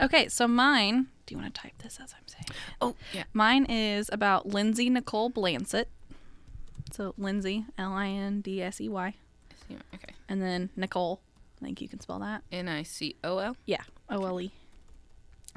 [0.00, 1.06] Okay, so mine.
[1.30, 2.46] Do you want to type this as I'm saying?
[2.80, 5.86] Oh yeah, Mine is about Lindsey Nicole Blansett.
[6.90, 9.14] So Lindsey, L I N D S E Y,
[9.94, 10.14] okay.
[10.28, 11.20] and then Nicole.
[11.62, 12.42] I think you can spell that.
[12.50, 13.56] N I C O L.
[13.64, 14.50] Yeah, O L E.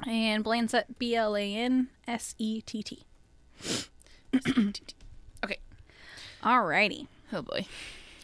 [0.06, 3.02] And Blansett, B L A N S E T T.
[5.44, 5.58] Okay.
[6.40, 7.08] Alrighty.
[7.32, 7.66] Oh boy.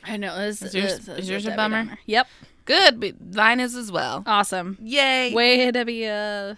[0.04, 0.38] I know.
[0.38, 1.98] This, Is yours- this is yours a bummer?
[2.06, 2.28] Yep.
[2.64, 4.22] Good, mine is as well.
[4.24, 4.78] Awesome.
[4.80, 5.34] Yay!
[5.34, 6.56] Way to be a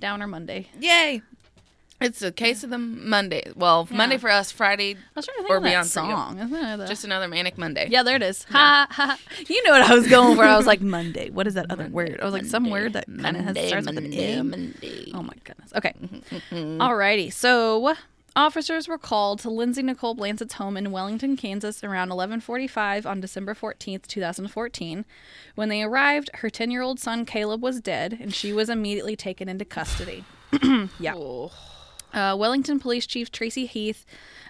[0.00, 0.68] downer Monday.
[0.80, 1.22] Yay!
[2.00, 3.42] It's a case of the Monday.
[3.54, 5.90] Well, Monday for us, Friday, I was trying to think Or of that beyond you.
[5.90, 6.38] song.
[6.38, 7.88] Isn't it the- just another manic Monday.
[7.90, 8.44] yeah, there it is.
[8.44, 9.18] Ha, ha.
[9.46, 10.42] You know what I was going for.
[10.44, 11.28] I was like Monday.
[11.28, 12.18] What is that other word?
[12.20, 14.48] I was like some word that kind of has Monday, starts with an Monday, M.
[14.50, 15.10] Monday.
[15.12, 15.72] Oh my goodness.
[15.76, 15.92] Okay.
[16.52, 17.30] Alrighty.
[17.30, 17.94] So
[18.36, 23.54] officers were called to Lindsey Nicole Blansett's home in Wellington, Kansas around 11:45 on December
[23.54, 25.04] 14th, 2014.
[25.54, 29.64] When they arrived, her 10-year-old son Caleb was dead and she was immediately taken into
[29.64, 30.24] custody.
[30.98, 31.14] yeah.
[31.14, 31.52] Oh.
[32.12, 34.04] Uh, Wellington Police Chief Tracy Heath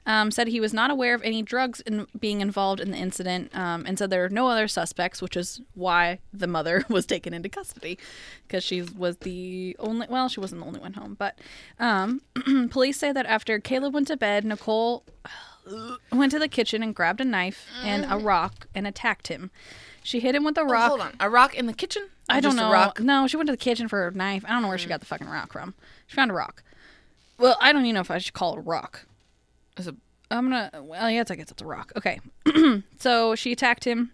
[0.07, 3.55] um, said he was not aware of any drugs in, being involved in the incident
[3.55, 7.35] um, and said there were no other suspects, which is why the mother was taken
[7.35, 7.99] into custody
[8.47, 11.15] because she was the only, well, she wasn't the only one home.
[11.19, 11.39] But
[11.79, 12.23] um,
[12.71, 15.05] police say that after Caleb went to bed, Nicole
[16.11, 19.51] went to the kitchen and grabbed a knife and a rock and attacked him.
[20.03, 20.89] She hit him with a Oh, rock.
[20.89, 21.13] hold on.
[21.21, 22.09] A rock in the kitchen?
[22.29, 22.93] I don't know.
[22.99, 24.45] No, she went to the kitchen for a knife.
[24.47, 25.75] I don't know where she got the fucking rock from.
[26.07, 26.63] She found a rock.
[27.41, 29.07] Well, I don't even know if I should call it a rock.
[29.77, 29.97] It's a-
[30.31, 30.71] I'm gonna.
[30.83, 31.93] Well, yeah, it's, I guess it's a rock.
[31.97, 32.21] Okay.
[32.99, 34.13] so she attacked him.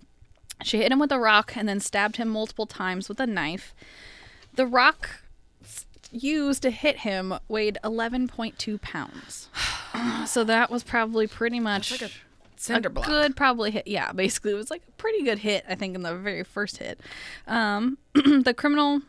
[0.63, 3.75] She hit him with a rock and then stabbed him multiple times with a knife.
[4.55, 5.21] The rock
[6.11, 9.49] used to hit him weighed 11.2 pounds.
[10.27, 12.11] so that was probably pretty much like a
[12.57, 13.07] cinder block.
[13.07, 16.01] good probably hit yeah basically it was like a pretty good hit i think in
[16.03, 16.99] the very first hit
[17.47, 19.03] um the criminal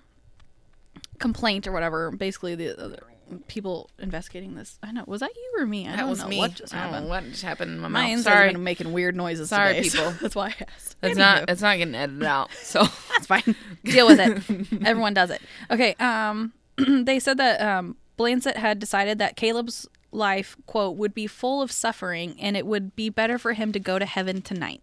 [1.18, 3.00] complaint or whatever basically the other
[3.48, 6.28] people investigating this i know was that you or me i That don't was know
[6.28, 6.38] me.
[6.38, 8.12] what just I happened what just happened in my my mouth.
[8.12, 8.52] insides Sorry.
[8.54, 10.12] been making weird noises Sorry, today, so people.
[10.22, 11.18] that's why i asked It's Anywho.
[11.18, 11.50] not.
[11.50, 12.50] It's not getting edited out.
[12.64, 13.56] So That's fine.
[13.84, 14.82] Deal with it.
[14.86, 15.42] Everyone does it.
[15.70, 15.94] Okay.
[16.00, 21.62] Um, they said that um, Blansett had decided that Caleb's life, quote, would be full
[21.62, 24.82] of suffering and it would be better for him to go to heaven tonight.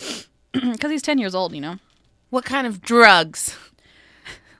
[0.52, 1.76] Because he's 10 years old, you know.
[2.30, 3.56] What kind of drugs?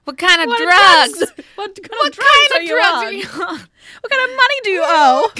[0.07, 1.17] What kind of What drugs?
[1.17, 1.31] drugs?
[1.55, 3.05] What kind What of drugs kind are you drugs on?
[3.05, 3.59] are you on?
[4.01, 5.31] What kind of money do you owe?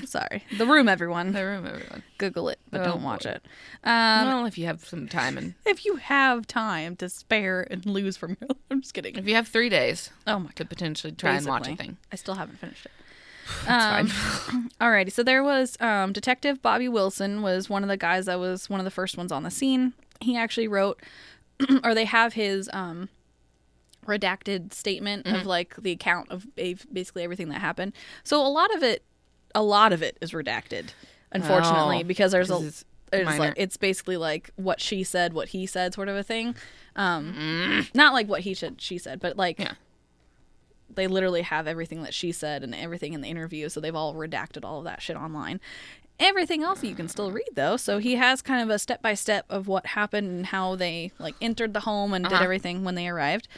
[0.04, 0.44] Sorry.
[0.58, 1.32] The Room, everyone.
[1.32, 2.02] The room, everyone.
[2.18, 3.30] Google it, but Oh, don't watch boy.
[3.30, 3.42] it.
[3.82, 7.84] Um, well, if you have some time and if you have time to spare and
[7.84, 9.16] lose from your I'm just kidding.
[9.16, 12.16] if you have three days Oh my to potentially try and watch a thing, I
[12.16, 12.92] still haven't finished it.
[13.66, 14.70] that's Um, fine.
[14.80, 18.70] Alrighty, so there was um, Detective Bobby Wilson was one of the guys that was
[18.70, 19.94] one of the first ones on the scene.
[20.20, 21.00] He actually wrote,
[21.84, 23.08] or they have his um,
[24.06, 25.36] redacted statement Mm-hmm.
[25.36, 27.92] of like the account of basically everything that happened.
[28.24, 29.02] So a lot of it,
[29.54, 30.90] a lot of it is redacted,
[31.30, 32.56] unfortunately, Oh, because there's a.
[32.66, 32.84] it's
[33.38, 36.54] like it's basically like what she said, what he said, sort of a thing.
[36.96, 39.64] Um, not like what he said, she said, but like Mm.
[39.64, 39.72] Yeah.
[40.94, 44.14] they literally have everything that she said and everything in the interview, so they've all
[44.14, 45.60] redacted all of that shit online.
[46.24, 49.14] Everything else you can still read though, so he has kind of a step by
[49.14, 52.44] step of what happened and how they like entered the home and did Uh-huh.
[52.44, 53.48] everything when they arrived.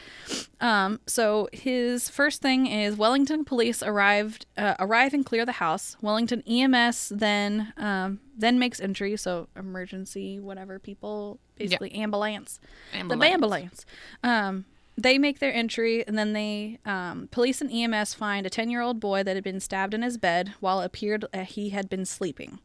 [0.59, 5.95] Um, so his first thing is Wellington police arrived, uh, arrive and clear the house.
[6.01, 12.59] Wellington EMS then um, then makes entry, so emergency whatever people basically ambulance
[12.91, 13.33] the Ambulance.
[13.33, 13.85] ambulance.
[14.23, 14.65] Um,
[14.97, 18.81] they make their entry, and then they um, police and EMS find a ten year
[18.81, 21.89] old boy that had been stabbed in his bed while it appeared uh, he had
[21.89, 22.59] been sleeping.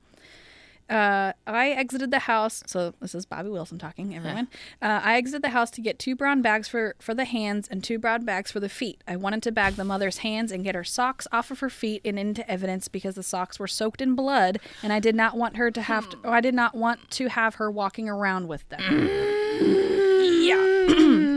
[0.90, 2.64] Uh, I exited the house.
[2.66, 4.48] So this is Bobby Wilson talking, everyone.
[4.82, 7.84] Uh, I exited the house to get two brown bags for for the hands and
[7.84, 9.04] two brown bags for the feet.
[9.06, 12.02] I wanted to bag the mother's hands and get her socks off of her feet
[12.04, 15.56] and into evidence because the socks were soaked in blood, and I did not want
[15.56, 16.16] her to have to.
[16.16, 16.28] Hmm.
[16.28, 18.80] I did not want to have her walking around with them.
[20.42, 21.26] yeah.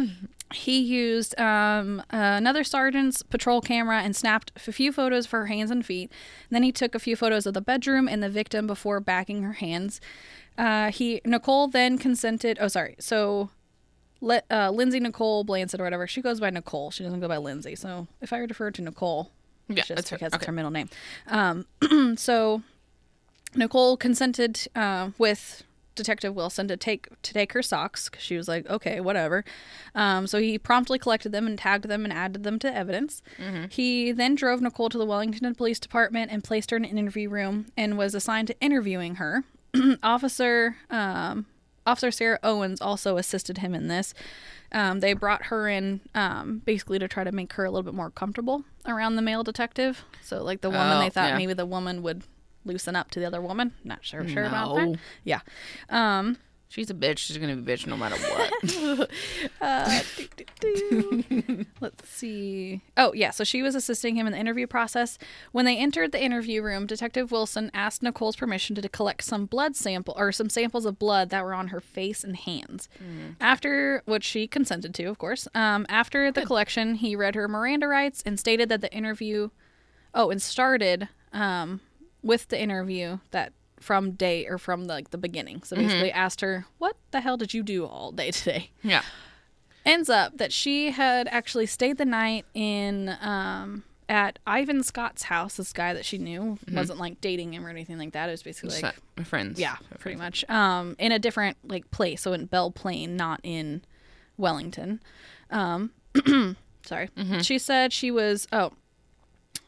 [0.53, 5.71] He used um, another sergeant's patrol camera and snapped a few photos for her hands
[5.71, 6.11] and feet.
[6.49, 9.53] then he took a few photos of the bedroom and the victim before backing her
[9.53, 9.99] hands.
[10.57, 12.57] Uh, he Nicole then consented.
[12.61, 12.95] Oh, sorry.
[12.99, 13.49] So,
[14.21, 16.07] let uh, Lindsey Nicole Blansett or whatever.
[16.07, 16.91] She goes by Nicole.
[16.91, 17.75] She doesn't go by Lindsey.
[17.75, 19.31] So if I refer to Nicole,
[19.67, 20.17] Yeah, just that's her.
[20.17, 20.89] because it's her middle name.
[21.27, 21.65] Um,
[22.15, 22.61] so
[23.55, 25.63] Nicole consented uh, with
[25.95, 29.43] Detective Wilson to take to take her socks 'cause she was like, okay, whatever.
[29.95, 33.21] Um, so he promptly collected them and tagged them and added them to evidence.
[33.69, 37.29] He then drove Nicole to the Wellington Police Department and placed her in an interview
[37.29, 39.43] room and was assigned to interviewing her.
[40.03, 41.45] Officer um,
[41.85, 44.13] Officer Sarah Owens also assisted him in this.
[44.71, 47.93] Um, they brought her in um, basically to try to make her a little bit
[47.93, 50.03] more comfortable around the male detective.
[50.21, 51.37] So, like the woman, Oh, they thought yeah.
[51.37, 52.23] maybe the woman would
[52.65, 53.73] loosen up to the other woman.
[53.83, 54.99] Not sure, sure about that.
[55.23, 55.41] Yeah.
[55.89, 56.37] Um,
[56.73, 57.19] She's a bitch.
[57.19, 59.09] She's gonna be a bitch no matter what.
[59.61, 61.65] uh, do, do, do.
[61.79, 62.81] Let's see.
[62.97, 63.29] Oh, yeah.
[63.29, 65.19] So she was assisting him in the interview process.
[65.51, 69.75] When they entered the interview room, Detective Wilson asked Nicole's permission to collect some blood
[69.75, 72.89] sample or some samples of blood that were on her face and hands.
[73.39, 75.47] After which she consented to, of course.
[75.53, 79.49] Um, after the collection, he read her Miranda rights and stated that the interview.
[80.15, 81.81] Oh, and started um,
[82.23, 85.61] with the interview that from day or from like the beginning.
[85.63, 89.03] So basically asked her, "What the hell did you do all day today?" yeah.
[89.85, 95.57] ends up that she had actually stayed the night in um at Ivan Scott's house.
[95.57, 98.29] This guy that she knew wasn't like dating him or anything like that.
[98.29, 99.59] It was basically Just like friends.
[99.59, 100.47] yeah, pretty much.
[100.49, 103.83] Um, in a different like place, so in Belle Plaine, not in
[104.37, 105.01] Wellington.
[105.49, 105.91] Um,
[106.85, 107.09] sorry.
[107.41, 108.71] She said she was oh.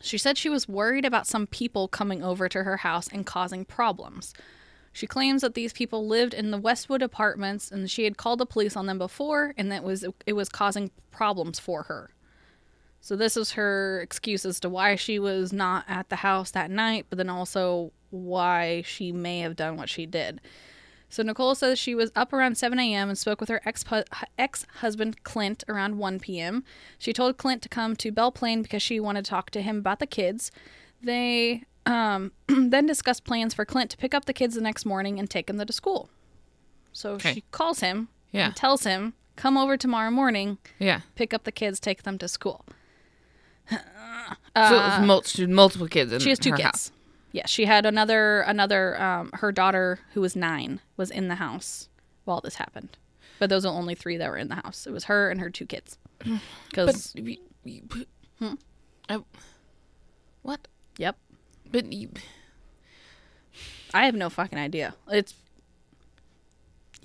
[0.01, 3.65] She said she was worried about some people coming over to her house and causing
[3.65, 4.33] problems.
[4.93, 8.45] She claims that these people lived in the Westwood apartments and she had called the
[8.45, 12.11] police on them before and that was it was causing problems for her.
[13.01, 16.71] So this is her excuse as to why she was not at the house that
[16.71, 20.41] night, but then also why she may have done what she did.
[21.09, 23.09] So Nicole says she was up around 7 a.m.
[23.09, 23.85] and spoke with her ex
[24.37, 26.63] ex husband Clint around 1 p.m.
[26.97, 29.77] She told Clint to come to Belle Plaine because she wanted to talk to him
[29.77, 30.51] about the kids.
[31.01, 35.19] They um, then discussed plans for Clint to pick up the kids the next morning
[35.19, 36.09] and take them to school.
[36.91, 37.33] So Okay.
[37.35, 38.47] she calls him Yeah.
[38.47, 41.01] and tells him, "Come over tomorrow morning, Yeah.
[41.15, 42.65] pick up the kids, take them to school."
[43.69, 43.79] so it
[44.55, 46.63] was multiple, multiple kids in Uh, She has two kids.
[46.63, 46.91] house.
[47.35, 51.89] Yeah, she had another another um her daughter who was 9 was in the house
[52.23, 52.97] while this happened.
[53.39, 54.87] But those are only 3 that were in the house.
[54.87, 55.97] It was her and her two kids.
[56.71, 57.81] Cuz But you, you,
[58.39, 58.53] Hmm?
[59.09, 59.19] I,
[60.43, 60.69] what?
[60.97, 61.17] yep.
[61.69, 62.11] But you,
[63.93, 64.95] I have no fucking idea.
[65.11, 65.33] It's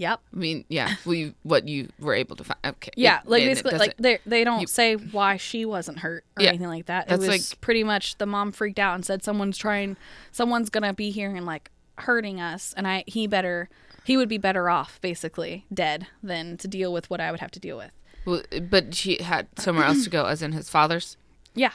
[0.01, 0.21] Yep.
[0.33, 2.59] I mean, yeah, we what you were able to find.
[2.65, 2.91] Okay.
[2.97, 6.43] Yeah, like it basically, like they they don't you- say why she wasn't hurt or
[6.43, 7.11] Yeah, anything like that.
[7.13, 9.99] It was like- pretty much the mom freaked out and said someone's trying,
[10.33, 13.69] someone's gonna be here and like hurting us, and I he better
[14.05, 17.51] he would be better off basically dead than to deal with what I would have
[17.51, 17.91] to deal with.
[18.25, 21.19] Well, but she had somewhere else to go, as in his father's.
[21.55, 21.73] Yeah,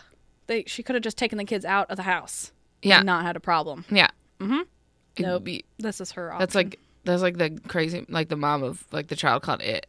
[0.47, 2.51] they she could have just taken the kids out of the house.
[2.81, 2.97] Yeah.
[2.97, 3.85] and not had a problem.
[3.89, 4.09] Yeah.
[4.39, 4.61] Mm-hmm.
[5.19, 5.43] Nope.
[5.43, 6.35] be- This is her.
[6.37, 9.87] that's like that's like the crazy like the mom of like the child called it.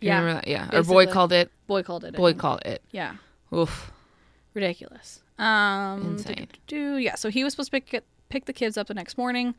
[0.00, 0.48] You Yeah, remember that?
[0.48, 0.68] Yeah.
[0.78, 1.50] Or boy called it.
[1.66, 2.14] boy called it.
[2.14, 2.82] Boy called it.
[2.90, 3.16] Yeah.
[3.54, 3.90] Oof.
[4.54, 5.22] ridiculous.
[5.38, 6.34] Um, Insane.
[6.36, 6.96] do-do-do-do.
[6.98, 7.14] yeah.
[7.14, 9.54] So he was supposed to pick pick the kids up the next morning.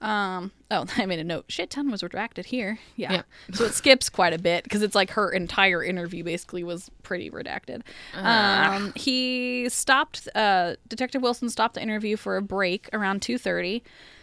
[0.00, 1.44] Um, oh, I made a note.
[1.48, 2.78] Shit ton was redacted here.
[2.96, 3.12] Yeah.
[3.12, 3.22] Yeah.
[3.52, 7.30] so it skips quite a bit because it's like her entire interview basically was pretty
[7.30, 7.82] redacted.
[8.14, 8.76] Ah.
[8.76, 10.28] Um, he stopped.
[10.34, 13.82] Uh, Detective Wilson stopped the interview for a break around two thirty.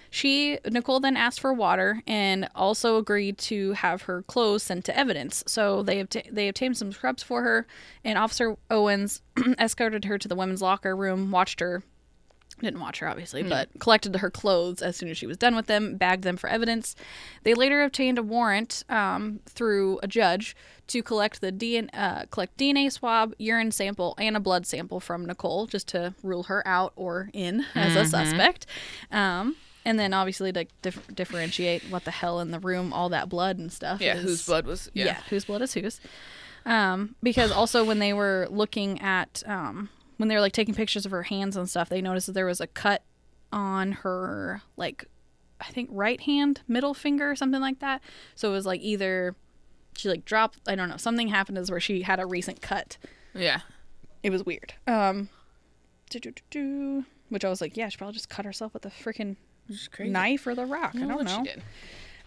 [0.09, 4.97] She Nicole then asked for water and also agreed to have her clothes sent to
[4.97, 5.43] evidence.
[5.47, 7.67] So they obta- they obtained some scrubs for her,
[8.03, 9.21] and Officer Owens
[9.59, 11.83] escorted her to the women's locker room, watched her
[12.61, 15.67] didn't watch her obviously, but collected her clothes as soon as she was done with
[15.67, 16.95] them, bagged them for evidence.
[17.43, 20.55] They later obtained a warrant um, through a judge
[20.87, 25.25] to collect the DNA, uh, collect DNA swab, urine sample, and a blood sample from
[25.25, 28.65] Nicole, just to rule her out or in as a suspect.
[29.11, 29.55] Um,
[29.89, 33.57] and then obviously to dif- differentiate what the hell in the room, all that blood
[33.57, 33.99] and stuff.
[33.99, 34.15] Yeah.
[34.17, 34.89] is- Whose blood was?
[34.93, 35.05] yeah.
[35.05, 35.21] Yeah.
[35.29, 35.99] whose blood is whose.
[36.65, 41.05] Um, because also when they were looking at um, when they were like taking pictures
[41.05, 43.01] of her hands and stuff, they noticed that there was a cut
[43.51, 45.05] on her like
[45.59, 48.01] I think right hand, middle finger, or something like that.
[48.35, 49.35] So it was like either
[49.97, 52.97] she like dropped I don't know, something happened is where she had a recent cut.
[53.33, 53.61] Yeah.
[54.21, 54.73] It was weird.
[54.85, 55.29] Um
[57.29, 59.35] which I was like, yeah, she probably just cut herself with a freaking.
[60.11, 60.91] Knife or the rock.
[60.95, 61.37] I know don't what know.
[61.37, 61.63] She did.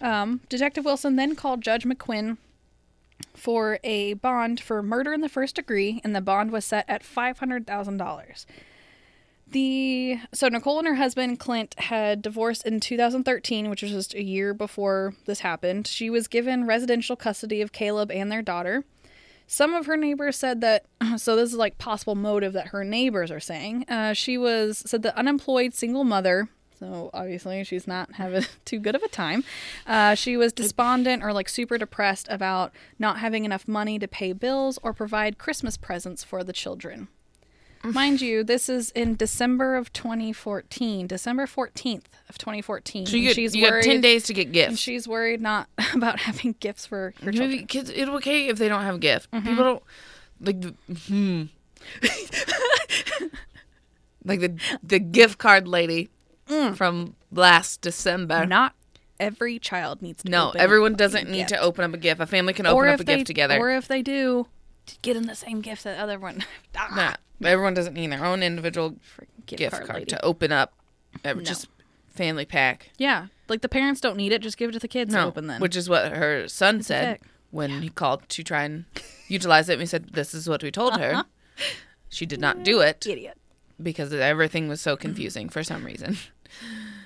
[0.00, 2.36] Um, Detective Wilson then called Judge McQuinn
[3.34, 7.02] for a bond for murder in the first degree, and the bond was set at
[7.02, 8.46] five hundred thousand dollars.
[9.52, 14.22] The so Nicole and her husband Clint had divorced in 2013, which was just a
[14.22, 15.86] year before this happened.
[15.86, 18.84] She was given residential custody of Caleb and their daughter.
[19.46, 20.86] Some of her neighbors said that,
[21.18, 23.84] so this is like possible motive that her neighbors are saying.
[23.88, 26.48] Uh, she was said the unemployed single mother.
[26.82, 29.44] So obviously she's not having too good of a time.
[29.86, 34.32] Uh, she was despondent or like super depressed about not having enough money to pay
[34.32, 37.06] bills or provide Christmas presents for the children.
[37.84, 43.06] Mind you, this is in December of 2014, December 14th of 2014.
[43.06, 44.78] So you get, she's you got worried, ten days to get and gifts.
[44.78, 47.50] she's worried not about having gifts for her children.
[47.50, 49.30] Maybe kids, it's okay if they don't have a gift.
[49.30, 49.48] Mm-hmm.
[49.48, 49.82] People don't
[50.40, 50.64] like
[51.08, 51.42] hmm.
[54.24, 56.08] like the the gift card lady
[56.52, 56.76] Mm.
[56.76, 58.44] from last December.
[58.46, 58.74] Not
[59.18, 60.30] every child needs to.
[60.30, 62.20] No, everyone doesn't need to open up a gift.
[62.20, 63.58] A family can open up a they, gift together.
[63.58, 64.46] Or if they do,
[65.02, 66.44] get in the same gift that other one.
[66.76, 70.52] Ah, Nah, everyone doesn't need their own individual freaking gift, gift card, card to open
[70.52, 70.72] up.
[71.24, 71.68] Uh, Just
[72.14, 72.90] family pack.
[72.98, 74.40] Yeah, like the parents don't need it.
[74.42, 75.60] Just give it to the kids to No, open then.
[75.60, 77.24] which is what her son said fact.
[77.50, 78.84] when he called to try and
[79.28, 79.74] utilize it.
[79.74, 81.24] And we said, "This is what we told her."
[82.08, 83.38] She did not do it idiot.
[83.82, 86.16] because everything was so confusing for some reason.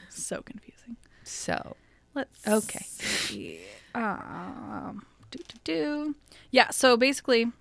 [0.09, 0.96] So confusing.
[1.22, 1.76] So
[2.16, 2.87] Let's Okay.
[2.88, 3.61] see.
[3.94, 6.14] Um, do, do, do.
[6.50, 7.52] Yeah, so basically,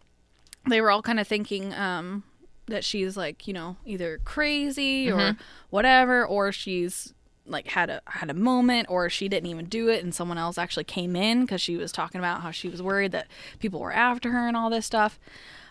[0.69, 2.23] they were all kind of thinking um,
[2.67, 5.35] that she's like, you know, either crazy or
[5.71, 7.13] whatever, or she's
[7.45, 10.57] like had a had a moment, or she didn't even do it, and someone else
[10.57, 13.27] actually came in because she was talking about how she was worried that
[13.59, 15.19] people were after her and all this stuff.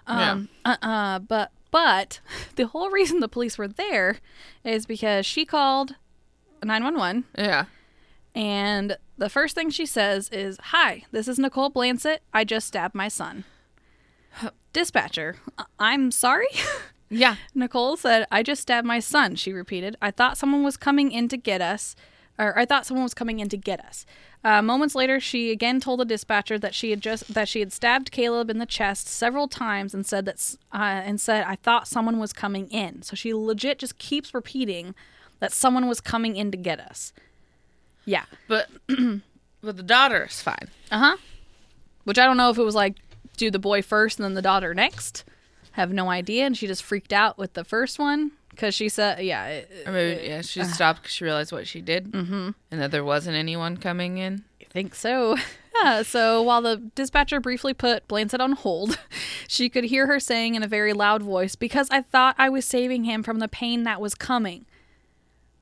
[0.07, 2.21] Um, uh, uh, but but
[2.57, 4.19] the whole reason the police were there
[4.63, 5.97] is because she called
[6.65, 7.67] 911 yeah,
[8.35, 12.23] and the first thing she says is, Hi, this is Nicole Blansett.
[12.33, 13.45] I just stabbed my son.
[14.73, 16.49] Dispatcher, "I- I'm sorry?
[17.09, 17.37] yeah.
[17.55, 19.97] Nicole said, I just stabbed my son, she repeated.
[20.03, 21.95] I thought someone was coming in to get us.
[22.37, 24.05] Or I thought someone was coming in to get us.
[24.43, 27.73] Uh, moments later, she again told the dispatcher that she had just that she had
[27.73, 31.87] stabbed Caleb in the chest several times and said that uh, and said I thought
[31.87, 33.03] someone was coming in.
[33.03, 34.97] So she legit just keeps repeating
[35.41, 37.13] that someone was coming in to get us.
[38.05, 38.25] Yeah.
[38.49, 38.69] But
[39.63, 40.69] but the daughter is fine.
[40.91, 41.17] Uh huh.
[42.05, 42.97] Which I don't know if it was like
[43.37, 45.25] do the boy first and then the daughter next.
[45.73, 49.25] Have no idea, and she just freaked out with the first one because she said,
[49.25, 52.51] "Yeah, it, Or maybe yeah, she stopped because she realized what she did, mm-hmm.
[52.71, 54.45] and that there wasn't anyone coming in.
[54.61, 55.37] I think so."
[55.83, 58.97] Yeah, so while the dispatcher briefly put Blansett on hold,
[59.49, 62.65] she could hear her saying in a very loud voice, "Because I thought I was
[62.65, 64.67] saving him from the pain that was coming."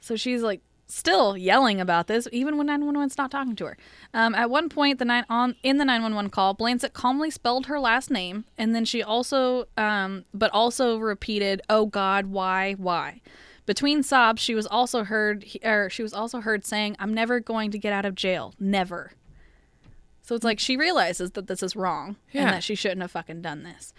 [0.03, 3.77] So she's like still yelling about this, even when 911's not talking to her.
[4.13, 7.81] Um, at one point, the nine on in the 911 call, Blansett calmly spelled her
[7.81, 13.23] last name, and then she also, um, but also repeated, "Oh God, why, why."
[13.65, 17.71] Between sobs, she was also heard, or she was also heard saying, "I'm never going
[17.71, 19.13] to get out of jail, never."
[20.23, 22.43] So it's like she realizes that this is wrong Yeah.
[22.43, 23.95] and that she shouldn't have fucking done this,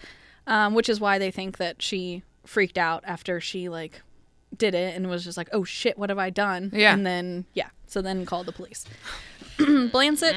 [0.47, 4.01] um, which is why they think that she freaked out after she like
[4.57, 6.93] did it and was just like, "Oh shit, what have I done?" Yeah.
[6.93, 8.85] and then yeah, so then called the police.
[9.57, 10.35] Blansett,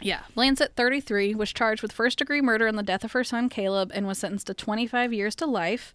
[0.00, 3.48] yeah, Blansett, 33, was charged with first degree murder in the death of her son
[3.48, 5.94] Caleb and was sentenced to 25 years to life.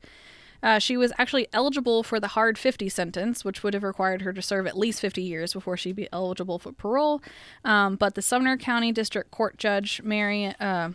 [0.64, 4.34] Uh, she was actually eligible for the hard 50 sentence, which would have required her
[4.34, 7.22] to serve at least 50 years before she'd be eligible for parole.
[7.64, 10.89] Um, but the Sumner County District Court Judge Mary uh,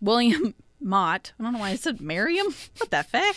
[0.00, 2.46] William Mott, I don't know why I said Merriam.
[2.78, 3.36] What the fuck?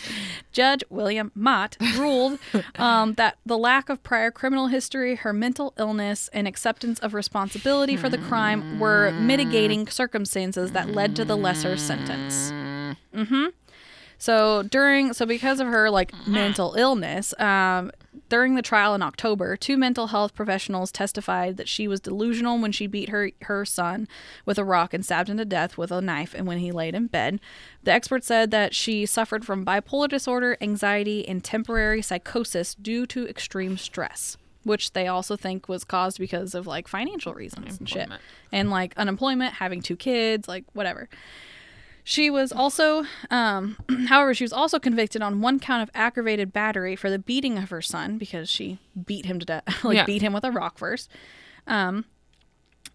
[0.52, 2.38] Judge William Mott ruled
[2.76, 7.96] um, that the lack of prior criminal history, her mental illness, and acceptance of responsibility
[7.96, 12.52] for the crime were mitigating circumstances that led to the lesser sentence.
[14.18, 17.92] So during so because of her like mental illness, um,
[18.28, 22.72] during the trial in October, two mental health professionals testified that she was delusional when
[22.72, 24.08] she beat her her son
[24.44, 26.94] with a rock and stabbed him to death with a knife, and when he laid
[26.94, 27.40] in bed.
[27.84, 33.26] The expert said that she suffered from bipolar disorder, anxiety, and temporary psychosis due to
[33.26, 34.36] extreme stress.
[34.64, 38.08] Which they also think was caused because of like financial reasons and shit.
[38.52, 41.08] And like unemployment, having two kids, like whatever.
[42.08, 43.76] She was also, um,
[44.08, 47.68] however, she was also convicted on one count of aggravated battery for the beating of
[47.68, 50.04] her son because she beat him to death, like Yeah.
[50.06, 51.10] beat him with a rock first.
[51.66, 52.06] Um,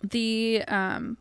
[0.01, 1.19] the um,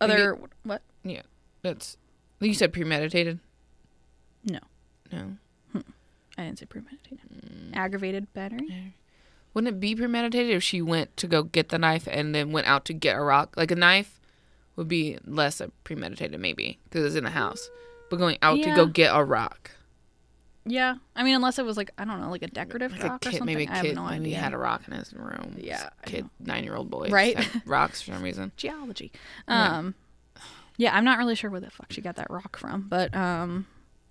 [0.00, 0.82] other what?
[1.04, 1.22] Yeah,
[1.62, 1.96] that's.
[2.40, 3.38] You said premeditated.
[4.42, 4.58] No,
[5.12, 5.36] No,
[6.36, 7.20] I didn't say premeditated.
[7.74, 8.96] Aggravated battery.
[9.54, 12.66] wouldn't it be premeditated if she went to go get the knife and then went
[12.66, 13.56] out to get a rock?
[13.56, 14.17] Like a knife
[14.78, 17.68] would be less premeditated, maybe because it's in the house.
[18.08, 19.72] But going out to go get a rock,
[20.64, 23.08] Yeah, I mean, unless it was like I don't know, like a decorative like a
[23.08, 23.54] rock or kid, something.
[23.58, 25.56] maybe a kid, no maybe he had a rock in his room.
[25.58, 27.36] Yeah, kid, nine year old boy, Right?
[27.66, 28.52] rocks for some reason.
[28.56, 29.12] geology.
[29.48, 29.78] Yeah.
[29.78, 29.94] Um,
[30.78, 33.66] yeah, I'm not really sure where the fuck she got that rock from, but um,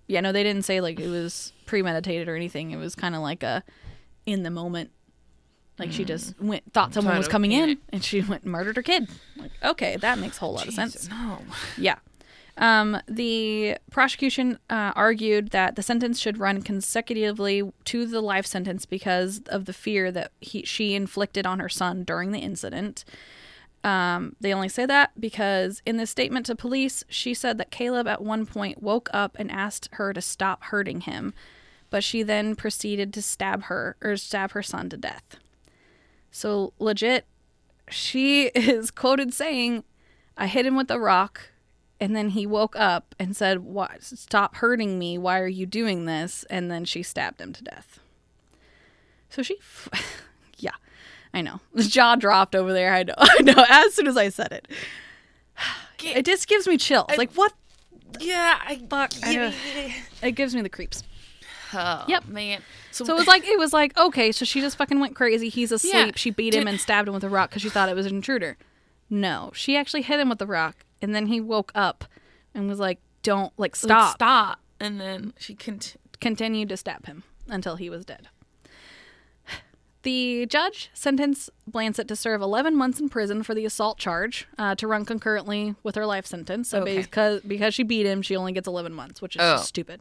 [0.07, 2.71] yeah, no, they didn't say like it was premeditated or anything.
[2.71, 3.63] It was kind of like a
[4.25, 4.91] in the moment.
[5.79, 8.83] Like she just went, thought someone was coming in, and she went and murdered her
[8.83, 9.07] kid.
[9.35, 11.07] Like, okay, that makes a whole lot of sense.
[11.09, 11.39] No,
[11.77, 11.97] Yeah.
[12.59, 18.87] Um, the prosecution uh, argued that the sentence should run consecutively to the life sentence
[18.87, 23.05] because of the fear that he, she inflicted on her son during the incident.
[23.83, 28.07] Um, they only say that because in this statement to police, she said that Caleb
[28.07, 31.35] at one point woke up and asked her to stop hurting him,
[31.91, 35.37] but she then proceeded to stab her or stab her son to death.
[36.31, 37.25] So legit,
[37.89, 39.83] she is quoted saying,
[40.37, 41.49] I hit him with a rock,
[41.99, 44.03] and then he woke up and said, "What?
[44.03, 45.17] Stop hurting me!
[45.17, 47.99] Why are you doing this?" And then she stabbed him to death.
[49.29, 49.89] So she, f-
[50.59, 50.75] yeah,
[51.33, 51.59] I know.
[51.73, 52.93] The jaw dropped over there.
[52.93, 53.15] I know.
[53.17, 53.65] I know.
[53.67, 54.67] As soon as I said it,
[56.03, 57.09] it just gives me chills.
[57.17, 57.53] like what?
[58.19, 59.13] yeah, I Fuck.
[59.23, 59.51] I know.
[60.21, 61.03] It gives me the creeps.
[61.73, 62.25] Oh, Yep.
[62.27, 62.61] man.
[62.91, 65.49] So it was like it was like okay, so she just fucking went crazy.
[65.49, 65.93] He's asleep.
[65.93, 66.11] Yeah.
[66.15, 68.05] She beat him Did- and stabbed him with a rock because she thought it was
[68.05, 68.57] an intruder.
[69.09, 72.05] No, she actually hit him with the rock, and then he woke up
[72.53, 77.05] and was like, "Don't like Like, stop." stop, and then she cont- Continued to stab
[77.05, 78.27] him until he was dead.
[80.07, 84.73] The judge sentenced Blansett to serve 11 months in prison for the assault charge uh,
[84.75, 86.69] to run concurrently with her life sentence.
[86.69, 87.01] So Okay.
[87.01, 89.57] because because she beat him, she only gets 11 months, which is Oh.
[89.57, 89.99] stupid.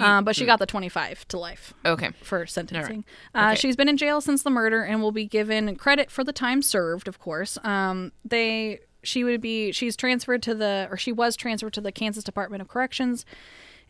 [0.00, 2.10] Um, but she got the 25 to life Okay.
[2.22, 3.04] for sentencing.
[3.34, 3.44] Okay.
[3.46, 6.32] Uh, she's been in jail since the murder and will be given credit for the
[6.32, 7.58] time served, of course.
[7.64, 11.90] Um, they she would be she's transferred to the or she was transferred to the
[11.90, 13.26] Kansas Department of Corrections,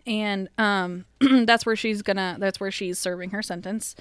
[0.07, 1.05] and um,
[1.45, 3.95] that's where she's gonna that's where she's serving her sentence.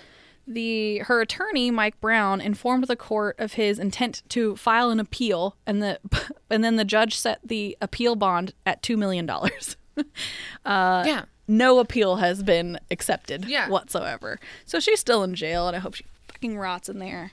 [0.47, 5.55] The her attorney Mike Brown informed the court of his intent to file an appeal,
[5.65, 5.99] and the
[6.49, 9.77] and then the judge set the appeal bond at two million dollars.
[10.65, 11.25] yeah.
[11.47, 13.69] no appeal has been accepted Yeah.
[13.69, 14.39] whatsoever.
[14.65, 17.31] So she's still in jail, and I hope she fucking rots in there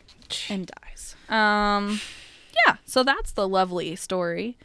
[0.51, 1.17] and dies.
[1.29, 2.01] Um,
[2.67, 2.77] yeah.
[2.85, 4.59] So that's the lovely story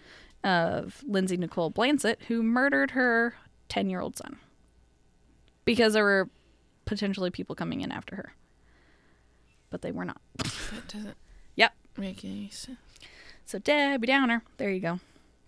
[0.44, 3.36] of Lindsey Nicole Blansett, who murdered her
[3.70, 4.38] ten-year-old son
[5.66, 6.30] because there were
[6.86, 8.34] potentially people coming in after her,
[9.70, 10.22] but they were not.
[10.38, 11.18] That doesn't
[11.56, 11.74] Yep.
[11.98, 12.78] make any sense.
[13.46, 14.44] So Debbie Downer.
[14.58, 15.00] There you go.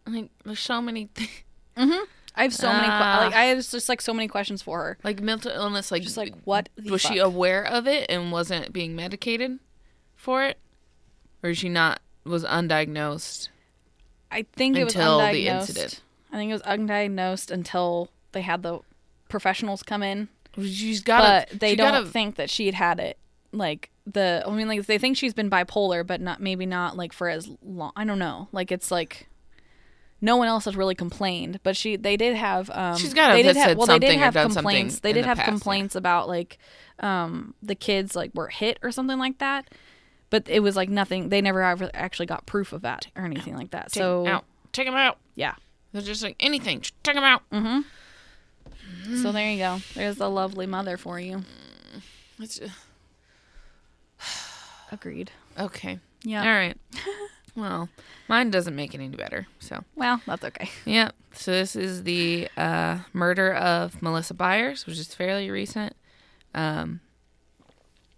[0.05, 1.05] I mean, there's so many.
[1.15, 1.43] Th-
[1.77, 2.83] I have so many.
[2.85, 3.19] Que- Ah.
[3.21, 4.97] like I have just like so many questions for her.
[5.03, 7.25] Like mental illness, like Just like what the was she fuck?
[7.27, 9.59] aware of it and wasn't being medicated
[10.15, 10.57] for it,
[11.43, 13.49] or is she not was undiagnosed?
[14.31, 16.01] I think it was Until the incident.
[16.31, 18.79] I think it was undiagnosed until they had the
[19.29, 20.27] professionals come in.
[20.61, 21.49] She's got.
[21.49, 23.17] but they she don't gotta, think that she had had it.
[23.51, 27.13] Like the, I mean, like they think she's been bipolar, but not maybe not like
[27.13, 27.91] for as long.
[27.95, 28.49] I don't know.
[28.51, 29.27] Like it's like
[30.21, 32.69] no one else has really complained, but she they did have.
[32.71, 34.99] Um, She's gotta they did have well they did have complaints.
[34.99, 35.51] They did have past, yeah.
[35.51, 36.57] complaints about like
[36.99, 39.69] um the kids like were hit or something like that.
[40.29, 41.29] But it was like nothing.
[41.29, 43.91] They never ever actually got proof of that or anything like that.
[43.91, 44.23] So.
[44.23, 44.45] Take So out.
[44.73, 45.17] Take them out.
[45.35, 45.55] yeah.
[45.93, 46.81] They're just like anything.
[47.03, 47.43] Take them out.
[49.21, 49.77] So there you go.
[49.93, 51.43] There's a lovely mother for you.
[52.39, 52.59] It's,
[54.91, 55.31] Agreed.
[55.59, 55.99] okay.
[56.23, 56.41] Yeah.
[56.41, 56.77] All right.
[57.55, 57.89] well,
[58.27, 59.47] mine doesn't make it any better.
[59.59, 59.83] So.
[59.95, 60.69] Well, that's okay.
[60.85, 61.11] Yeah.
[61.33, 65.95] So this is the uh, murder of Melissa Byers, which is fairly recent.
[66.53, 67.01] Um,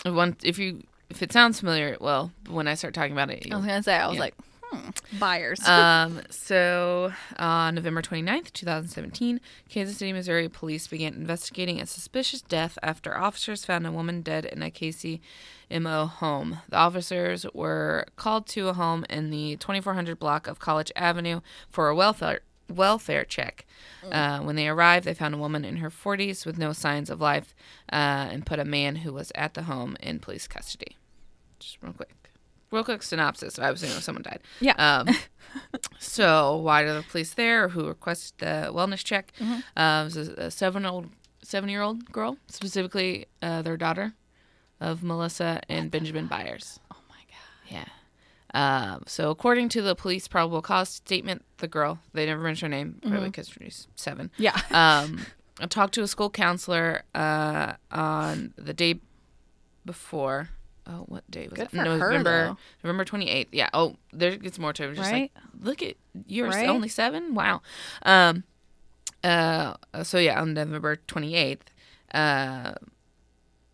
[0.06, 3.56] one, if you if it sounds familiar, well, when I start talking about it, I
[3.56, 3.96] was gonna say.
[3.96, 4.22] I was Yeah.
[4.22, 4.36] like,
[4.72, 4.90] hmm,
[5.20, 5.64] Byers.
[5.68, 9.40] um, so on November 29th, 2017,
[9.70, 14.46] Kansas City, Missouri police began investigating a suspicious death after officers found a woman dead
[14.46, 16.60] in a KCMO home.
[16.70, 21.90] The officers were called to a home in the 2400 block of College Avenue for
[21.90, 23.66] a welfare welfare check.
[24.12, 27.20] Uh, when they arrived, they found a woman in her 40s with no signs of
[27.20, 27.56] life
[27.92, 30.98] uh, and put a man who was at the home in police custody.
[31.60, 32.27] Just real quick.
[32.72, 33.58] Real quick synopsis.
[33.60, 34.42] I was saying someone died.
[34.60, 34.74] Yeah.
[34.78, 35.16] Um,
[36.00, 37.70] so why are the police there?
[37.70, 39.32] Who requested the wellness check?
[39.42, 41.10] Uh, it was a, a seven-old,
[41.44, 44.14] seven-year-old girl, specifically uh, their daughter
[44.82, 46.80] of Melissa and Benjamin Byers.
[46.92, 47.74] oh my god.
[47.74, 47.86] Yeah.
[48.54, 52.78] Um, so according to the police probable cause statement, the girl they never mentioned her
[52.80, 54.30] name probably because she's seven.
[54.38, 54.60] Yeah.
[54.72, 55.26] Um,
[55.60, 59.00] I talked to a school counselor uh, on the day
[59.86, 60.50] before.
[60.90, 61.70] Oh, what day was Good it?
[61.72, 62.58] for November though.
[62.84, 63.50] November twenty eighth.
[63.54, 63.70] Yeah.
[63.74, 64.96] Oh, there gets more to it.
[64.96, 65.32] Just Right?
[65.36, 65.96] like, look at
[66.28, 66.70] you're Right?
[66.70, 67.36] only seven.
[67.36, 67.62] Wow.
[68.04, 68.44] Um.
[69.24, 69.74] Uh.
[70.04, 71.70] So yeah, on November twenty eighth.
[72.14, 72.74] Uh.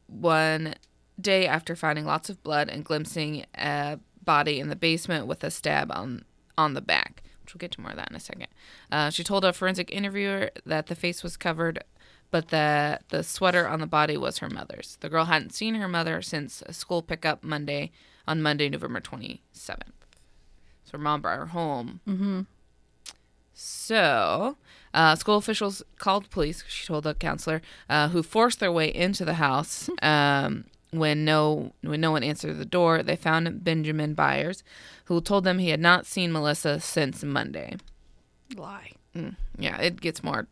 [0.07, 0.75] One
[1.19, 5.51] day after finding lots of blood and glimpsing a body in the basement with a
[5.51, 6.25] stab on
[6.57, 8.47] on the back, which we'll get to more of that in a second.
[8.91, 11.83] Uh, she told a forensic interviewer that the face was covered,
[12.33, 14.97] but the the sweater on the body was her mother's.
[15.01, 17.91] The girl hadn't seen her mother since a school pickup Monday
[18.27, 19.93] on Monday, November twenty seventh.
[20.83, 22.01] So her mom brought her home.
[22.07, 22.41] Mm-hmm.
[23.53, 24.57] So,
[24.95, 26.63] uh, school officials called police.
[26.67, 29.87] She told the counselor, uh, who forced their way into the house.
[30.01, 34.63] Um, when no when no one answered the door, they found Benjamin Byers,
[35.05, 37.77] who told them he had not seen Melissa since Monday.
[38.55, 38.93] Lie.
[39.15, 40.47] Yeah, it gets more.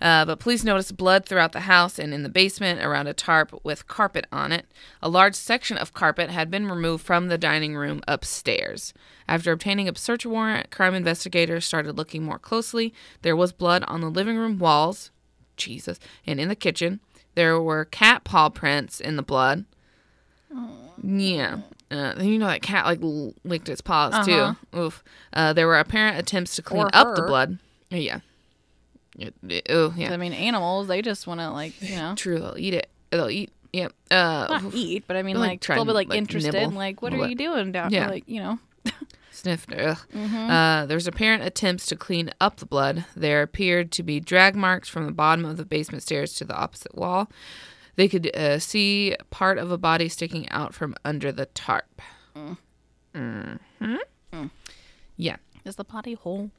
[0.00, 3.60] Uh, but police noticed blood throughout the house and in the basement around a tarp
[3.62, 4.66] with carpet on it.
[5.02, 8.94] A large section of carpet had been removed from the dining room upstairs.
[9.28, 12.94] After obtaining a search warrant, crime investigators started looking more closely.
[13.20, 15.10] There was blood on the living room walls,
[15.56, 17.00] Jesus, and in the kitchen.
[17.34, 19.66] There were cat paw prints in the blood.
[21.02, 21.58] Yeah.
[21.92, 24.56] Uh, you know that cat like l- licked its paws too.
[24.78, 25.04] Oof.
[25.32, 27.58] Uh, there were apparent attempts to clean Or up the blood.
[27.92, 28.20] Uh, Yeah.
[29.18, 30.12] It- it- oh yeah.
[30.12, 32.38] I mean, animals, they just want to, like, you know, True.
[32.38, 32.88] They'll eat it.
[33.10, 33.50] They'll eat.
[33.72, 33.88] Yeah.
[34.10, 34.74] Uh, not oof.
[34.74, 37.12] eat, but I mean, Like, like, try they'll be, like, like, interested in, like, what
[37.12, 38.08] are you doing down Yeah.
[38.08, 38.58] Like, you know,
[39.30, 39.72] sniffed.
[39.72, 39.98] Ugh.
[40.14, 40.50] Mm-hmm.
[40.50, 43.04] Uh, there was apparent attempts to clean up the blood.
[43.14, 46.54] There appeared to be drag marks from the bottom of the basement stairs to the
[46.56, 47.30] opposite wall.
[47.96, 52.00] They could uh, see part of a body sticking out from under the tarp.
[52.34, 53.58] Mm.
[53.78, 54.46] hmm
[55.16, 55.36] Yeah.
[55.64, 56.50] is the body whole?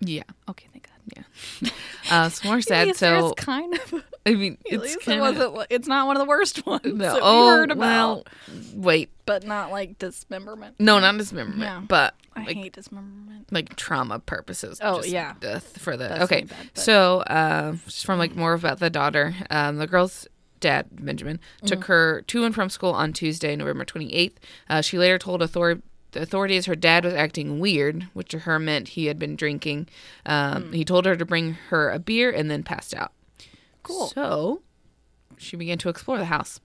[0.00, 0.22] Yeah.
[0.48, 1.24] Okay, thank God.
[1.62, 1.70] Yeah.
[2.10, 2.88] Uh, it's more sad.
[2.96, 4.02] So there's kind of.
[4.26, 5.66] I mean, it's least it kind of wasn't.
[5.68, 6.80] It's not one of the worst ones.
[6.86, 6.96] no.
[6.96, 8.24] that we Oh heard about, well.
[8.74, 9.10] Wait.
[9.26, 10.76] but not like dismemberment.
[10.78, 11.82] No, not dismemberment, Yeah.
[11.86, 13.52] but I like hate dismemberment.
[13.52, 14.80] like trauma purposes.
[14.82, 15.34] Oh, just yeah.
[15.40, 16.44] death for the That's okay.
[16.44, 20.26] bad, so uh, just from like more about the daughter, um, the girl's
[20.60, 21.86] dad Benjamin took Mm-hmm.
[21.92, 24.38] her to and from school on Tuesday, November twenty eighth.
[24.68, 25.80] Uh, she later told author-
[26.12, 29.88] the authorities her dad was acting weird, which to her meant he had been drinking.
[30.24, 30.72] Um, Hmm.
[30.72, 33.12] He told her to bring her a beer and then passed out.
[33.82, 34.08] Cool.
[34.08, 34.62] So
[35.36, 36.60] she began to explore the house.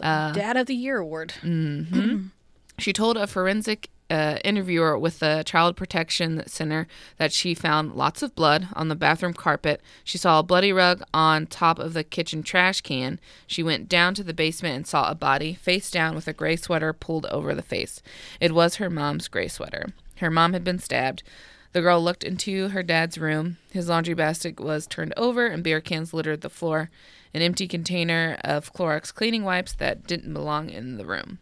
[0.00, 1.32] Uh, Dad of the Year award.
[2.78, 6.86] She told a forensic uh, interviewer with the Child Protection Center
[7.16, 9.80] that she found lots of blood on the bathroom carpet.
[10.04, 13.18] She saw a bloody rug on top of the kitchen trash can.
[13.48, 16.54] She went down to the basement and saw a body face down with a gray
[16.54, 18.02] sweater pulled over the face.
[18.40, 19.86] It was her mom's gray sweater.
[20.18, 21.24] Her mom had been stabbed.
[21.72, 23.56] The girl looked into her dad's room.
[23.72, 26.88] His laundry basket was turned over and beer cans littered the floor.
[27.34, 31.40] An empty container of Clorox cleaning wipes that didn't belong in the room.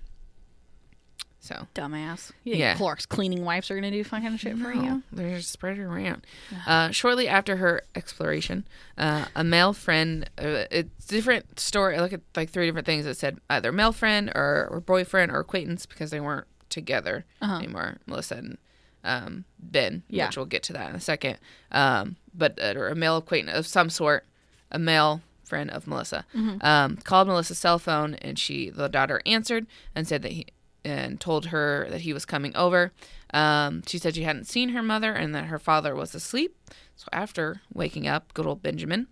[1.45, 2.31] So Dumbass.
[2.45, 2.77] You Yeah.
[2.77, 5.03] Clorox cleaning wipes are gonna do fun kind of shit for you?
[5.11, 6.25] they're just spread it around.
[6.69, 8.65] Uh, shortly after her exploration,
[8.97, 10.31] uh, a male friend.
[10.39, 11.97] Uh, it's different story.
[11.97, 15.33] I look at like three different things that said either male friend or, or boyfriend
[15.33, 17.97] or acquaintance because they weren't together anymore.
[18.07, 18.59] Melissa and
[19.03, 20.05] um, Ben.
[20.09, 20.27] Yeah.
[20.27, 21.39] which we'll get to that in a second.
[21.73, 24.27] Um, but uh, or a male acquaintance of some sort,
[24.71, 26.25] a male friend of Melissa,
[26.61, 30.47] um, called Melissa's cell phone, and she, the daughter, answered and said that he
[30.85, 32.93] and told her that he was coming over.
[33.33, 36.57] Um, she said she hadn't seen her mother and that her father was asleep.
[36.97, 39.07] So after waking up, good old Benjamin,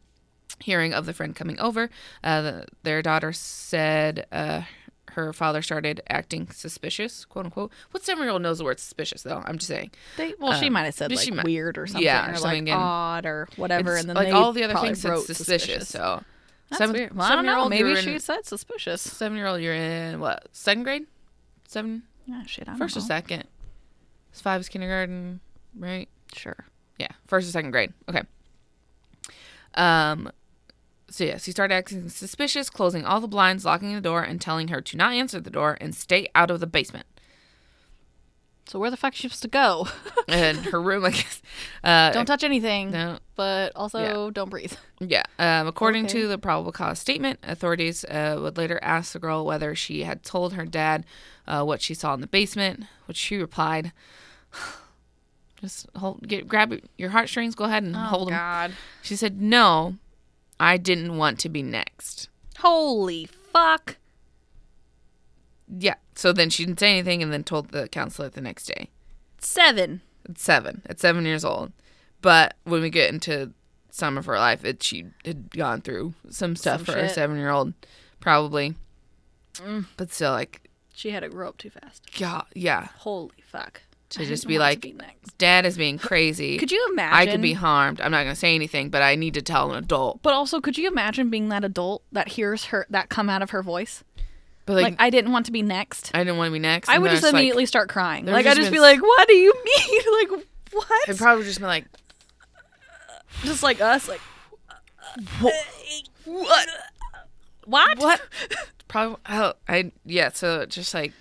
[0.60, 1.88] hearing of the friend coming over,
[2.22, 4.62] uh, the, their daughter said uh,
[5.12, 7.72] her father started acting suspicious, quote unquote.
[7.92, 9.42] What seven year old knows the word suspicious though?
[9.46, 9.90] I'm just saying.
[10.16, 12.34] They, well, she Um, might have said she like might- weird or something, yeah, or
[12.34, 15.10] or, something like in- odd or whatever, and then like all the other things said
[15.10, 15.88] wrote suspicious.
[15.88, 16.22] So
[16.68, 17.16] That's seven, weird.
[17.16, 17.52] Well, I don't know.
[17.52, 19.00] seven-year-old, Maybe you're she in- said suspicious.
[19.02, 19.60] seven year old.
[19.62, 20.46] You're in what?
[20.52, 21.06] Second grade?
[21.70, 22.02] Seven.
[22.26, 23.44] Yeah, shit, I First or second?
[24.32, 25.38] It's five is kindergarten,
[25.78, 26.08] right?
[26.34, 26.64] Sure.
[26.98, 27.92] Yeah, first or second grade.
[28.08, 28.22] Okay.
[29.74, 30.32] Um.
[31.10, 34.66] So yes, he started acting suspicious, closing all the blinds, locking the door, and telling
[34.68, 37.06] her to not answer the door and stay out of the basement.
[38.70, 39.88] So where the fuck she supposed to go?
[40.28, 41.42] And her room, I guess.
[41.82, 43.18] Uh, don't touch anything, No.
[43.34, 44.74] but also don't breathe.
[45.00, 45.24] Yeah.
[45.40, 46.20] Um, according Okay.
[46.20, 50.22] to the probable cause statement, authorities uh, would later ask the girl whether she had
[50.22, 51.04] told her dad
[51.48, 53.92] uh, what she saw in the basement, which she replied,
[55.60, 58.72] "Just hold, get grab your heartstrings, go ahead and hold them." Oh, God.
[59.02, 59.96] She said, "No,
[60.60, 63.96] I didn't want to be next." Holy fuck.
[65.66, 65.94] Yeah.
[66.20, 68.90] So then she didn't say anything, and then told the counselor the next day.
[69.38, 70.02] Seven.
[70.28, 71.72] At seven, at seven years old.
[72.20, 73.54] But when we get into
[73.88, 77.38] some of her life, it she had gone through some stuff Some for a seven
[77.38, 77.72] year old,
[78.20, 78.74] probably.
[79.54, 79.86] Mm.
[79.96, 82.02] But still, like, She had to grow up too fast.
[82.18, 82.88] God, yeah.
[82.98, 83.80] Holy fuck.
[84.10, 84.94] To I just be like, be.
[85.38, 86.58] Dad is being crazy.
[86.58, 87.28] Could you imagine?
[87.28, 87.98] I could be harmed.
[88.00, 90.20] I'm not gonna say anything, but I need to tell an adult.
[90.20, 93.50] But also, could you imagine being that adult that hears her that come out of
[93.50, 94.04] her voice?
[94.66, 96.10] But Like, like, I didn't want to be next.
[96.14, 96.88] I, didn't want to be next.
[96.88, 98.26] I and would then just it's like- immediately start crying.
[98.26, 100.00] Like I'd just just be been like, "What do you mean?
[100.30, 101.86] like what?" I'd probably just be like,
[103.42, 104.20] just like us, like
[105.40, 105.54] what?
[106.24, 106.68] what?
[107.98, 108.20] What?
[108.88, 109.16] Probably.
[109.28, 110.30] Oh, I yeah.
[110.32, 111.12] So just like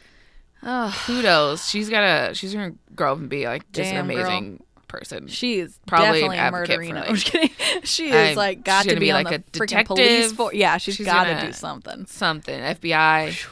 [0.64, 0.94] Ugh.
[1.06, 1.68] kudos.
[1.70, 2.34] She's gotta.
[2.36, 4.26] She's gonna grow up and be like just Damn, an girl.
[4.28, 5.28] amazing person.
[5.28, 6.90] She is Probably an definitely a murderino.
[6.90, 7.50] for, I'm like- just kidding.
[7.84, 10.36] She I- is like got to be, be on like the a freaking police detective.
[10.38, 10.54] force.
[10.56, 12.06] Yeah, she's She's got to do something.
[12.08, 13.46] Something FBI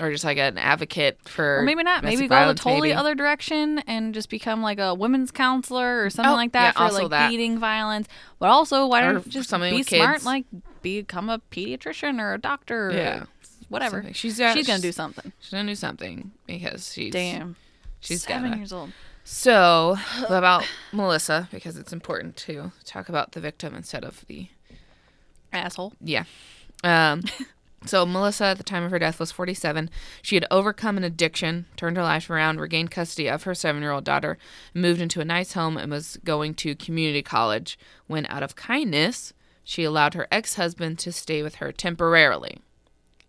[0.00, 1.58] or just like an advocate for.
[1.58, 2.02] Or maybe not.
[2.04, 2.92] Maybe go the totally maybe.
[2.94, 6.88] other direction and just become like a women's counselor or something Oh, like that yeah,
[6.88, 7.30] for like that.
[7.30, 8.08] beating violence.
[8.38, 10.14] But also, why don't you just be smart?
[10.14, 10.24] kids.
[10.26, 10.44] Like
[10.82, 12.88] become a pediatrician or a doctor.
[12.88, 13.24] Or Yeah.
[13.68, 13.98] whatever.
[13.98, 14.14] Something.
[14.14, 15.32] She's she's gonna do something.
[15.40, 17.56] She's gonna do something because she's Damn.
[18.00, 18.56] She's seven gotta.
[18.58, 18.90] years old.
[19.24, 19.96] So
[20.28, 24.48] about Melissa because it's important to talk about the victim instead of the
[25.50, 25.94] Asshole.
[26.00, 26.24] Yeah.
[26.82, 27.22] Um,
[27.86, 29.88] so Melissa, at the time of her death, was 47.
[30.20, 34.36] She had overcome an addiction, turned her life around, regained custody of her seven-year-old daughter,
[34.74, 37.78] moved into a nice home, and was going to community college.
[38.06, 42.58] When, out of kindness, she allowed her ex-husband to stay with her temporarily,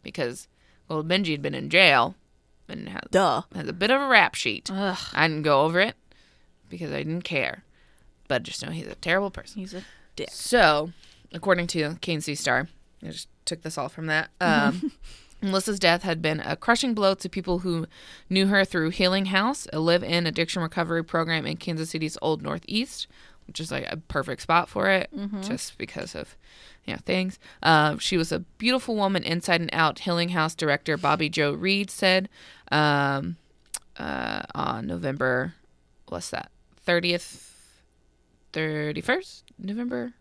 [0.03, 0.49] because
[0.89, 2.15] well, Benji had been in jail
[2.67, 3.43] and has, Duh.
[3.53, 4.69] has a bit of a rap sheet.
[4.71, 4.97] Ugh.
[5.13, 5.95] I didn't go over it
[6.69, 7.63] because I didn't care,
[8.27, 9.59] but just know he's a terrible person.
[9.59, 9.83] He's a
[10.15, 10.29] dick.
[10.31, 10.91] So,
[11.33, 12.67] according to KNC Star,
[13.03, 14.29] I just took this all from that.
[14.41, 14.91] Um,
[15.41, 17.85] Melissa's death had been a crushing blow to people who
[18.29, 23.07] knew her through Healing House, a live-in addiction recovery program in Kansas City's Old Northeast,
[23.47, 25.09] which is like a perfect spot for it,
[25.41, 26.35] just because of
[26.85, 27.39] you know things.
[27.63, 29.99] Um, she was a beautiful woman inside and out.
[29.99, 32.29] Healing House director Bobby Joe Reed said
[32.71, 33.37] um,
[33.97, 35.55] uh, on November,
[36.07, 37.53] what's that, thirtieth,
[38.53, 40.13] thirty-first, November.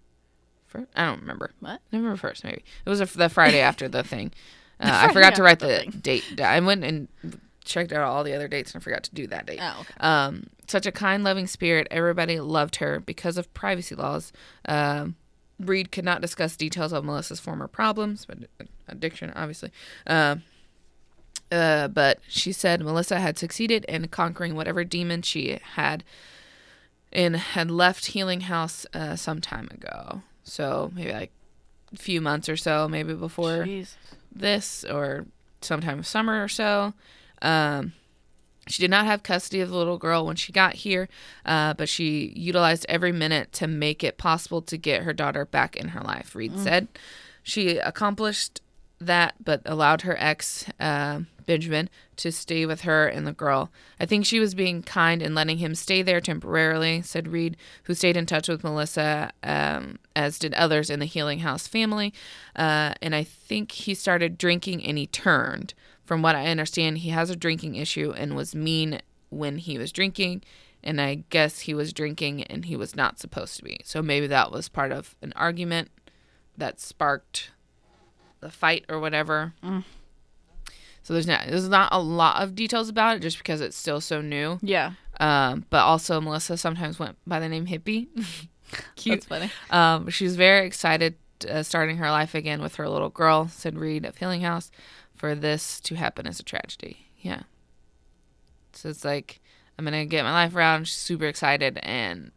[0.67, 0.89] First?
[0.97, 1.53] I don't remember.
[1.61, 1.81] What?
[1.93, 2.65] November first, maybe.
[2.85, 4.33] It was a, the Friday after the thing.
[4.81, 6.41] Uh, I forgot to write the the date.
[6.41, 7.09] I went and
[7.65, 9.59] checked out all the other dates and I forgot to do that date.
[9.61, 9.95] Oh, okay.
[10.01, 11.87] Um, such a kind, loving spirit.
[11.91, 14.33] Everybody loved her because of privacy laws.
[14.67, 15.17] Um,
[15.59, 18.39] Reed could not discuss details of Melissa's former problems, but
[18.89, 19.71] addiction, obviously.
[20.07, 20.43] Um,
[21.53, 26.03] uh, but she said Melissa had succeeded in conquering whatever demon she had
[27.13, 30.23] and had left Healing House uh, some time ago.
[30.43, 31.31] So maybe like
[31.93, 33.95] a few months or so, maybe before Jeez.
[34.35, 35.27] this or
[35.61, 36.93] sometime of summer or so.
[37.41, 37.93] Um,
[38.67, 41.09] She did not have custody of the little girl when she got here,
[41.45, 45.77] uh, but she utilized every minute to make it possible to get her daughter back
[45.77, 46.89] in her life, Reed said.
[47.43, 48.63] She accomplished
[49.01, 53.71] that, but allowed her ex, uh, Benjamin, to stay with her and the girl.
[54.01, 57.95] I think she was being kind and letting him stay there temporarily, said Reed, who
[57.95, 62.15] stayed in touch with Melissa, um, as did others in the Healing House family.
[62.57, 65.75] Uh, and I think he started drinking and he turned.
[66.05, 69.01] From what I understand, he has a drinking issue and was mean
[69.31, 70.43] when he was drinking.
[70.83, 73.81] And I guess he was drinking and he was not supposed to be.
[73.85, 75.91] So maybe that was part of an argument
[76.59, 77.51] that sparked
[78.41, 79.55] the fight or whatever.
[81.03, 84.01] So there's not there's not a lot of details about it just because it's still
[84.01, 84.59] so new.
[84.63, 84.93] Yeah.
[85.21, 88.09] Um, but also Melissa sometimes went by the name Hippie.
[88.97, 89.21] Cute.
[89.21, 89.51] That's funny.
[89.71, 91.15] Um, she's very excited
[91.49, 94.71] uh, starting her life again with her little girl, said Reed of Healing House,
[95.25, 97.07] for this to happen as a tragedy.
[97.19, 97.45] Yeah.
[98.75, 99.41] So it's like
[99.79, 100.87] I'm gonna get my life around.
[100.87, 102.31] She's super excited, and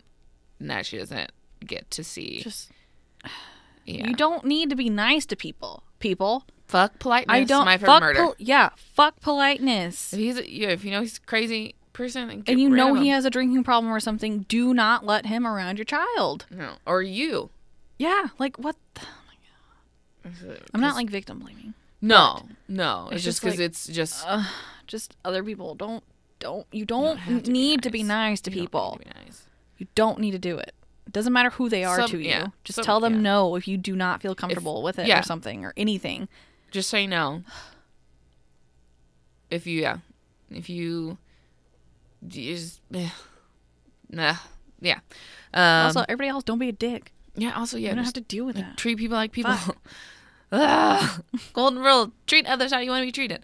[0.57, 1.33] now she doesn't
[1.65, 2.39] get to see.
[2.43, 2.71] Just
[3.85, 4.07] yeah.
[4.07, 5.83] you don't need to be nice to people.
[5.99, 6.45] People.
[6.67, 7.35] fuck politeness.
[7.35, 8.19] I don't My fuck murder.
[8.21, 10.13] pol- yeah, fuck politeness.
[10.13, 13.09] if he's a, yeah, if you know he's a crazy person, and you know he
[13.09, 16.45] has a drinking problem or something, do not let him around your child.
[16.49, 17.49] no, or you.
[17.99, 18.77] Yeah, like what?
[18.93, 19.01] The,
[20.25, 21.73] oh I'm not like victim blaming.
[22.01, 23.05] No, no.
[23.07, 24.25] It's, it's just because like- it's just
[24.87, 26.03] Just other people don't
[26.39, 28.07] don't you don't don't, have to need to be nice.
[28.07, 28.91] nice to You don't need people.
[28.91, 29.43] to be nice.
[29.79, 30.73] You don't need to do it.
[31.07, 32.29] It doesn't matter who they are Some- to you.
[32.29, 33.21] yeah, Just some- tell them yeah.
[33.21, 35.19] no if you do not feel comfortable with it yeah.
[35.19, 36.27] or something or anything.
[36.71, 37.43] Just say no.
[39.49, 39.97] If you yeah,
[40.51, 41.17] if you,
[42.29, 43.09] you just eh,
[44.09, 44.35] nah
[44.81, 44.99] yeah.
[45.53, 47.13] Um, also, everybody else, don't be a dick.
[47.35, 47.53] yeah.
[47.55, 48.77] Also yeah, You don't have to deal with that.
[48.77, 49.55] treat people like people.
[51.53, 53.43] Golden rule: treat others how you want to be treated.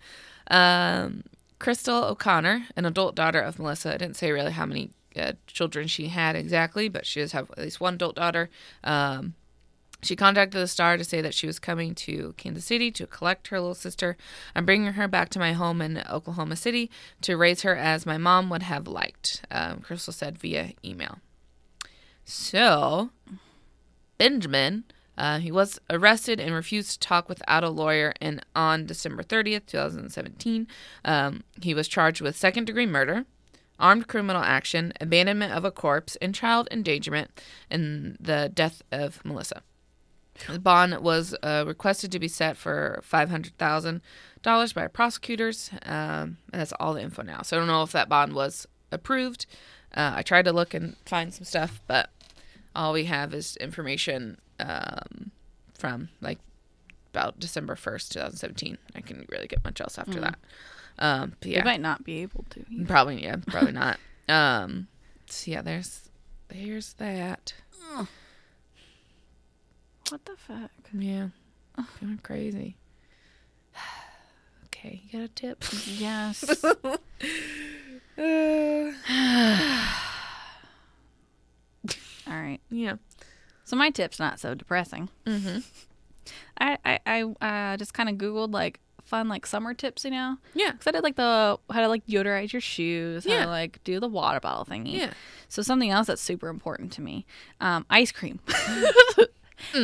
[0.50, 1.24] Um,
[1.60, 3.94] Crystal O'Connor, an adult daughter of Melissa.
[3.94, 7.50] I didn't say really how many uh, children she had exactly, but she does have
[7.52, 8.50] at least one adult daughter.
[8.84, 9.36] Um,
[10.02, 13.48] she contacted the Star to say that she was coming to Kansas City to collect
[13.48, 14.18] her little sister.
[14.54, 16.92] I'm bringing her back to my home in Oklahoma City
[17.22, 19.44] to raise her as my mom would have liked.
[19.50, 21.20] Um, Crystal said via email.
[22.26, 23.12] So,
[24.18, 24.84] Benjamin,
[25.18, 28.14] uh, he was arrested and refused to talk without a lawyer.
[28.20, 30.68] And on December 30th, 2017,
[31.06, 33.26] um, he was charged with second degree murder,
[33.80, 39.62] armed criminal action, abandonment of a corpse, and child endangerment in the death of Melissa.
[40.50, 44.02] The bond was uh, requested to be set for five hundred thousand
[44.42, 45.70] dollars by prosecutors.
[45.84, 47.44] Um, and that's all the info now.
[47.44, 49.46] So I don't know if that bond was approved.
[49.96, 52.10] Uh, I tried to look and find some stuff, but
[52.76, 55.32] all we have is information um,
[55.78, 56.40] from like
[57.14, 58.78] about December first, two thousand seventeen.
[58.96, 60.40] I couldn't really get much else after that.
[61.00, 62.64] Um, but You might not be able to.
[62.88, 64.00] probably yeah, probably not.
[64.30, 64.88] Um,
[65.28, 66.10] so yeah, there's
[66.50, 67.54] there's that.
[70.10, 70.70] What the fuck?
[70.94, 71.30] Yeah.
[72.00, 72.76] Going crazy.
[74.66, 75.64] okay, you got a tip?
[75.98, 76.44] Yes.
[82.28, 82.60] All right.
[82.70, 82.96] yeah.
[83.66, 85.10] So my tip's not so depressing.
[85.26, 85.60] Mm-hmm.
[86.60, 87.00] I I,
[87.42, 90.38] I uh, just kind of googled like fun like summer tips, you know.
[90.54, 90.72] Yeah.
[90.72, 93.44] Cause I did like the how to like deodorize your shoes, how Yeah.
[93.46, 94.94] to like do the water bottle thingy.
[94.96, 95.14] Yeah.
[95.50, 97.26] So something else that's super important to me,
[97.62, 98.40] um, ice cream.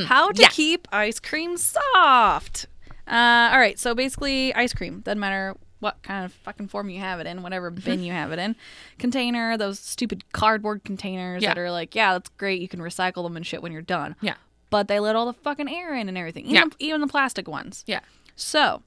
[0.08, 0.40] How to Mm.
[0.42, 0.48] Yeah.
[0.50, 2.66] keep ice cream soft.
[3.08, 7.00] Uh, all right, so basically, ice cream doesn't matter what kind of fucking form you
[7.00, 8.56] have it in, whatever bin you have it in.
[8.98, 11.50] Container, those stupid cardboard containers Yeah.
[11.50, 12.62] that are like, yeah, that's great.
[12.62, 14.16] You can recycle them and shit when you're done.
[14.22, 14.36] Yeah.
[14.70, 16.46] But they let all the fucking air in and everything.
[16.46, 16.66] Even, Yeah.
[16.80, 17.84] even the plastic ones.
[17.88, 18.02] Yeah.
[18.36, 18.84] So,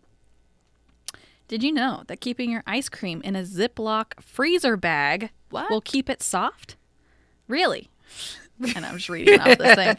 [1.48, 5.70] did you know that keeping your ice cream in a Ziploc freezer bag What?
[5.70, 6.76] will keep it soft?
[7.48, 7.90] Really?
[8.64, 9.96] And I'm just reading off this thing.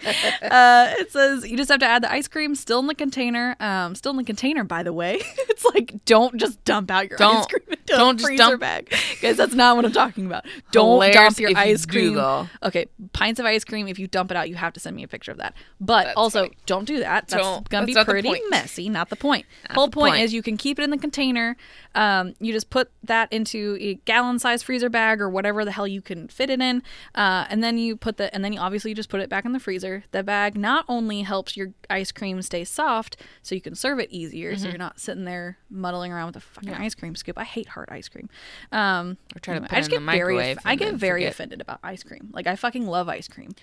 [0.49, 3.55] Uh, it says you just have to add the ice cream still in the container.
[3.59, 5.16] Um, still in the container, by the way.
[5.38, 8.93] it's like don't just dump out your ice Don't- cream into don't freezer dump- bag,
[9.22, 9.38] guys.
[9.38, 10.45] That's not what I'm talking about.
[10.72, 12.14] Don't Hilarious dump your you ice do, cream.
[12.16, 12.47] though.
[12.64, 13.88] Okay, pints of ice cream.
[13.88, 15.53] If you dump it out, you have to send me a picture of that.
[15.80, 16.57] But That's also, funny.
[16.66, 17.28] don't do that.
[17.28, 17.70] That's Don't.
[17.70, 18.89] gonna That's be pretty messy.
[18.89, 19.45] Not the point.
[19.70, 20.24] Not Whole the point, point.
[20.24, 21.55] is you can keep it in the container.
[21.93, 26.01] Um, you just put that into a gallon-sized freezer bag or whatever the hell you
[26.01, 26.82] can fit it in,
[27.16, 29.51] uh, and then you put the and then you obviously just put it back in
[29.51, 30.04] the freezer.
[30.12, 34.10] The bag not only helps your ice cream stay soft, so you can serve it
[34.12, 36.80] easier, so you're not sitting there muddling around with a fucking Mm-hmm.
[36.82, 36.86] Yeah.
[36.86, 37.38] ice cream scoop.
[37.38, 38.30] I hate hard ice cream.
[38.72, 41.32] Um, Or try to put I just in get the very I get very forget.
[41.34, 42.30] offended about ice cream.
[42.34, 43.56] Like I fucking love ice cream.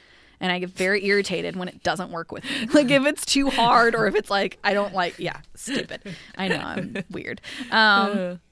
[0.43, 2.66] And I get very irritated when it doesn't work with me.
[2.74, 6.01] Like if it's too hard or if it's like I don't like yeah, stupid.
[6.38, 7.41] I know I'm weird.
[7.70, 8.41] Um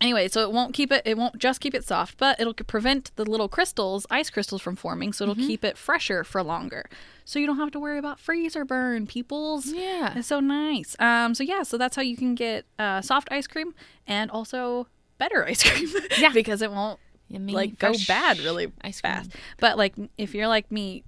[0.00, 1.02] Anyway, so it won't keep it.
[1.04, 4.74] It won't just keep it soft, but it'll prevent the little crystals, ice crystals, from
[4.74, 5.12] forming.
[5.12, 6.88] So it'll keep it fresher for longer.
[7.26, 9.66] So you don't have to worry about freezer burn, peoples.
[9.66, 10.14] Yeah.
[10.16, 10.96] It's so nice.
[10.98, 13.74] Um, so yeah, so that's how you can get uh, soft ice cream
[14.06, 14.86] and also
[15.18, 15.88] better ice cream.
[16.18, 16.30] Yeah.
[16.34, 16.98] because it won't
[17.28, 19.12] Yummy, like go bad really ice cream.
[19.12, 19.32] fast.
[19.58, 21.04] But like if you're like me,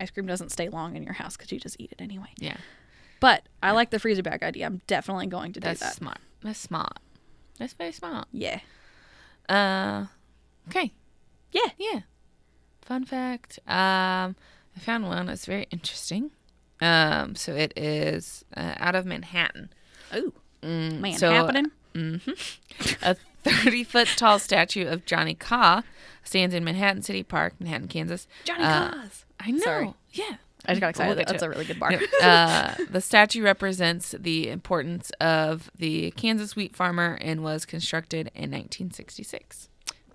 [0.00, 2.32] ice cream doesn't stay long in your house because you just eat it anyway.
[2.38, 2.56] Yeah.
[3.18, 4.66] But I like the freezer bag idea.
[4.66, 5.94] I'm definitely going to do That's that.
[5.94, 6.18] smart.
[6.42, 6.98] That's smart.
[7.58, 8.28] That's very smart.
[8.32, 8.60] Yeah.
[9.48, 10.06] Uh,
[10.68, 10.92] okay.
[11.52, 11.70] Yeah.
[11.78, 12.00] Yeah.
[12.82, 13.58] Fun fact.
[13.66, 14.36] Um,
[14.76, 16.30] I found one that's very interesting.
[16.80, 19.70] Um, so it is uh, out of Manhattan.
[20.12, 20.32] Oh.
[20.62, 21.70] Mm, Man, so, happening.
[23.02, 25.82] A 30 foot tall statue of Johnny Kaw
[26.22, 28.26] stands in Manhattan City Park, Manhattan, Kansas.
[28.44, 29.24] Johnny Uh, Cause.
[29.40, 29.58] I know.
[29.60, 29.94] Sorry.
[30.12, 30.36] Yeah.
[30.66, 31.28] I just got We'll excited.
[31.28, 31.92] That's a really good bar.
[32.22, 38.50] uh, the statue represents the importance of the Kansas wheat farmer and was constructed in
[38.50, 39.68] 1966.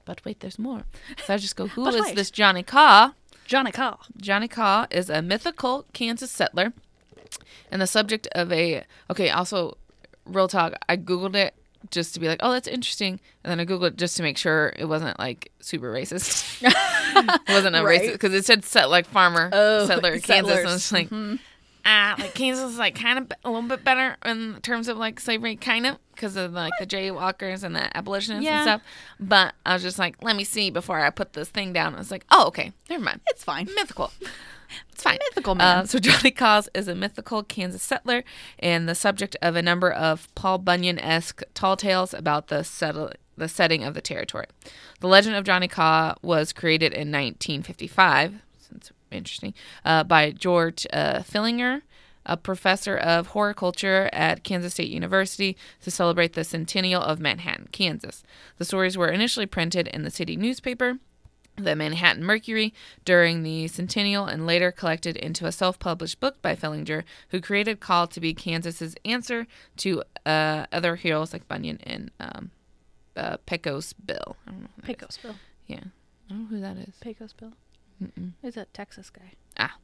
[0.05, 0.83] But wait, there's more.
[1.25, 2.15] So I just go, who But is wait.
[2.15, 3.13] this Johnny Kaw?
[3.45, 3.97] Johnny Kaw.
[4.17, 6.73] Johnny Kaw is a mythical Kansas settler
[7.69, 8.83] and the subject of a.
[9.09, 9.77] Okay, also,
[10.25, 11.53] real talk, I Googled it
[11.89, 13.19] just to be like, oh, that's interesting.
[13.43, 16.61] And then I Googled it just to make sure it wasn't like super racist.
[16.61, 18.01] it wasn't a Right.
[18.01, 20.57] racist because it said set like farmer, Oh, settler, Kansas.
[20.57, 21.09] And settlers.
[21.11, 21.29] Mm-hmm.
[21.31, 21.39] like,
[21.85, 25.19] ah, like Kansas is like kind of a little bit better in terms of like
[25.19, 28.57] slavery, kind of because of like the jayhawkers and the abolitionists Yeah.
[28.59, 28.81] and stuff.
[29.19, 31.95] But I was just like, let me see before I put this thing down.
[31.95, 33.21] I was like, oh, okay, never mind.
[33.29, 33.67] It's fine.
[33.75, 34.11] mythical.
[34.91, 35.17] It's fine.
[35.29, 35.79] Mythical man.
[35.79, 38.23] Uh, so Johnny Kaws is a mythical Kansas settler
[38.59, 43.47] and the subject of a number of Paul Bunyan-esque tall tales about the settle the
[43.47, 44.45] setting of the territory.
[44.99, 48.41] The legend of Johnny Kaw was created in 1955.
[48.59, 49.53] Since interesting,
[49.83, 51.81] uh, by George uh, Filinger,
[52.25, 58.23] a professor of horticulture at Kansas State University, to celebrate the centennial of Manhattan, Kansas.
[58.57, 60.99] The stories were initially printed in the city newspaper
[61.57, 62.73] the Manhattan Mercury
[63.05, 67.79] during the centennial and later collected into a self published book by Filinger, who created
[67.79, 69.47] Kaw to be Kansas's answer
[69.77, 72.51] to uh, other heroes like Bunyan and um,
[73.15, 74.37] uh, Pecos Bill.
[74.47, 74.67] I don't know.
[74.77, 74.87] That is.
[74.87, 75.35] Pecos Bill.
[75.67, 75.79] Yeah.
[76.29, 76.95] I don't know who that is.
[77.01, 77.51] Pecos Bill.
[78.41, 79.33] He's a Texas guy.
[79.59, 79.75] Ah,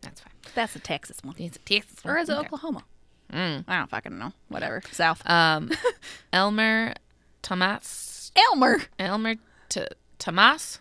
[0.00, 0.32] that's fine.
[0.54, 1.34] That's a Texas one.
[1.36, 1.98] He's a Texas.
[2.06, 2.46] Or is it Okay.
[2.46, 2.84] Oklahoma?
[3.32, 3.64] Mm.
[3.68, 4.32] I don't fucking know.
[4.48, 4.80] Whatever.
[4.92, 5.20] South.
[5.28, 5.70] Um,
[6.32, 6.94] Elmer
[7.42, 8.32] Tomas.
[8.36, 8.78] Elmer.
[8.98, 9.34] Elmer
[9.68, 9.82] T-
[10.18, 10.78] Tomas.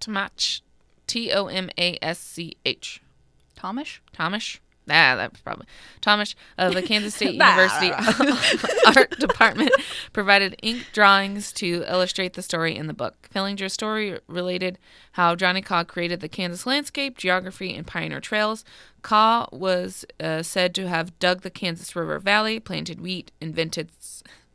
[0.00, 0.62] Tomach.
[1.06, 3.02] T O M A S C H.
[3.56, 4.00] Thomish.
[4.12, 4.58] Thomas.
[4.88, 5.66] Ah, that's probably
[6.00, 7.92] Thomas of the Kansas State University
[8.86, 9.70] Art Department
[10.12, 13.28] provided ink drawings to illustrate the story in the book.
[13.32, 14.78] Filinger's story related
[15.12, 18.64] how Johnny Kaw created the Kansas landscape, geography, and pioneer trails.
[19.02, 23.90] Kaw was uh, said to have dug the Kansas River Valley, planted wheat, invented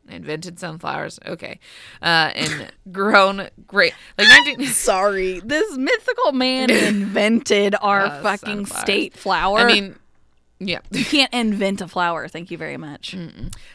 [0.08, 1.18] invented sunflowers.
[1.26, 1.58] Okay,
[2.02, 4.66] uh, and grown great like 19.
[4.72, 8.80] Sorry, this mythical man invented our Uh, fucking sunflowers.
[8.82, 9.58] state flower.
[9.58, 9.96] I mean,
[10.58, 10.80] yeah.
[10.90, 12.28] you can't invent a flower.
[12.28, 13.14] Thank you very much.
[13.14, 13.18] uh,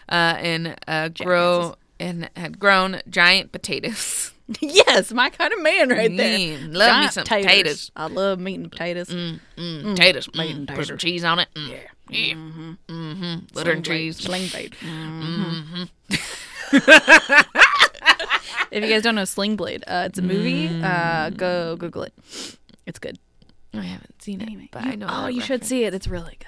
[0.09, 4.31] and uh, grow and had grown giant potatoes.
[4.59, 6.37] yes, my kind of man right there.
[6.57, 7.91] Mm, love me Giant some potatoes.
[7.95, 9.07] I love meat and potatoes.
[9.09, 9.39] Mm,
[9.95, 10.27] potatoes.
[10.33, 11.47] meat Mm, and put some cheese on it.
[11.55, 11.77] Mm, yeah.
[12.11, 12.33] Yeah.
[12.35, 13.35] Mm-hmm.
[13.53, 14.17] Butter and cheese.
[14.17, 14.75] Sling blade.
[14.81, 15.83] Mm-hmm.
[18.71, 20.67] if you guys don't know Sling Blade, uh, it's a movie.
[20.83, 22.13] Uh, go Google it.
[22.85, 23.17] It's good.
[23.73, 25.07] I haven't seen it, Anyway, but you- I know.
[25.09, 25.67] Oh, that you should reference.
[25.69, 25.93] see it.
[25.93, 26.47] It's really good.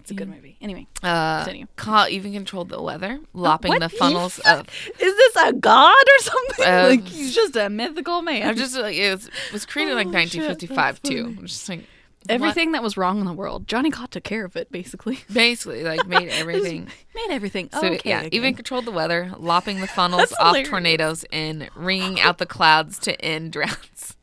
[0.00, 0.58] It's a good movie.
[0.60, 1.66] Anyway, Uh, Continue.
[1.76, 4.68] Kaw even controlled the weather, lopping what the funnels of.
[5.00, 6.66] is this a god or something?
[6.66, 8.46] Um, like he's just a mythical man.
[8.50, 11.22] I'm just like it was, was created in, like Oh, shit, 1955 that's too.
[11.24, 11.36] funny.
[11.38, 11.84] I'm just like?
[12.28, 14.72] Everything that was wrong in the world, Johnny Kaw took care of it.
[14.72, 16.88] Basically, basically like made everything.
[17.14, 17.68] made everything.
[17.72, 18.28] So okay, yeah, okay.
[18.32, 20.68] even controlled the weather, lopping the funnels That's off hilarious.
[20.70, 24.16] tornadoes and wringing out the clouds to end droughts.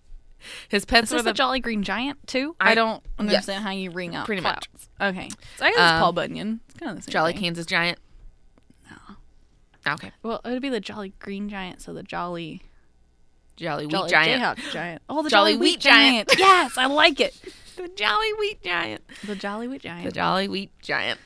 [0.69, 2.55] His pets Is were the the Jolly Green Giant too?
[2.59, 3.19] I, I- don't yes.
[3.19, 4.67] understand how you ring out Pretty much.
[4.71, 4.89] clouds.
[5.17, 6.59] Okay, so I guess it's Um, Paul Bunyan.
[6.69, 7.41] It's kind of the same Jolly thing.
[7.41, 7.99] Kansas Giant.
[8.89, 9.93] No.
[9.93, 10.11] Okay.
[10.23, 12.61] Well, it would be the Jolly Green Giant, so the Jolly
[13.57, 14.41] Jolly Wheat Jolly Giant.
[14.59, 15.01] Jayhawk Giant.
[15.09, 16.29] Oh, the Jolly Jolly, Wheat Wheat Giant.
[16.37, 17.35] yes, I like it.
[17.81, 19.01] The Jolly Wheat Giant.
[19.25, 20.05] The Jolly Wheat Giant.
[20.05, 21.19] The Jolly Wheat Giant.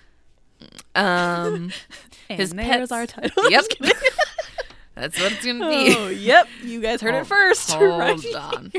[0.95, 1.71] Um,
[2.29, 3.49] and his there's pets- our title.
[3.51, 3.63] yep.
[4.95, 5.95] That's what it's gonna be.
[5.97, 6.47] oh, yep.
[6.63, 7.71] You guys heard Hold- it first.
[7.71, 8.35] Hold right?
[8.35, 8.71] on.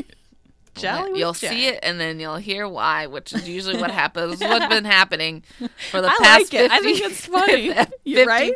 [0.75, 1.55] Jolly Wheat you'll Giant.
[1.55, 4.39] see it and then you'll hear why, which is usually what happens.
[4.41, 5.43] What's been happening
[5.91, 6.71] for the I past like it.
[6.71, 7.75] 50, I think it's funny.
[8.03, 8.53] You're right.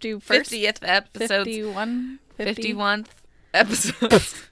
[0.00, 1.44] Do first 50th episode.
[1.44, 3.06] 51, 50, 51th
[3.54, 4.48] episodes.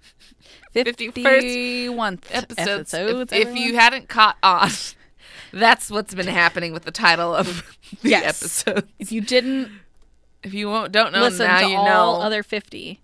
[0.74, 2.94] 51st episodes.
[2.94, 3.32] episodes.
[3.32, 4.70] if, if you hadn't caught on,
[5.52, 8.24] that's what's been happening with the title of the Yes.
[8.64, 8.88] episode.
[8.98, 9.70] if you didn't
[10.42, 12.24] If you won't, don't know Listen now, to you all know.
[12.24, 13.00] other 50.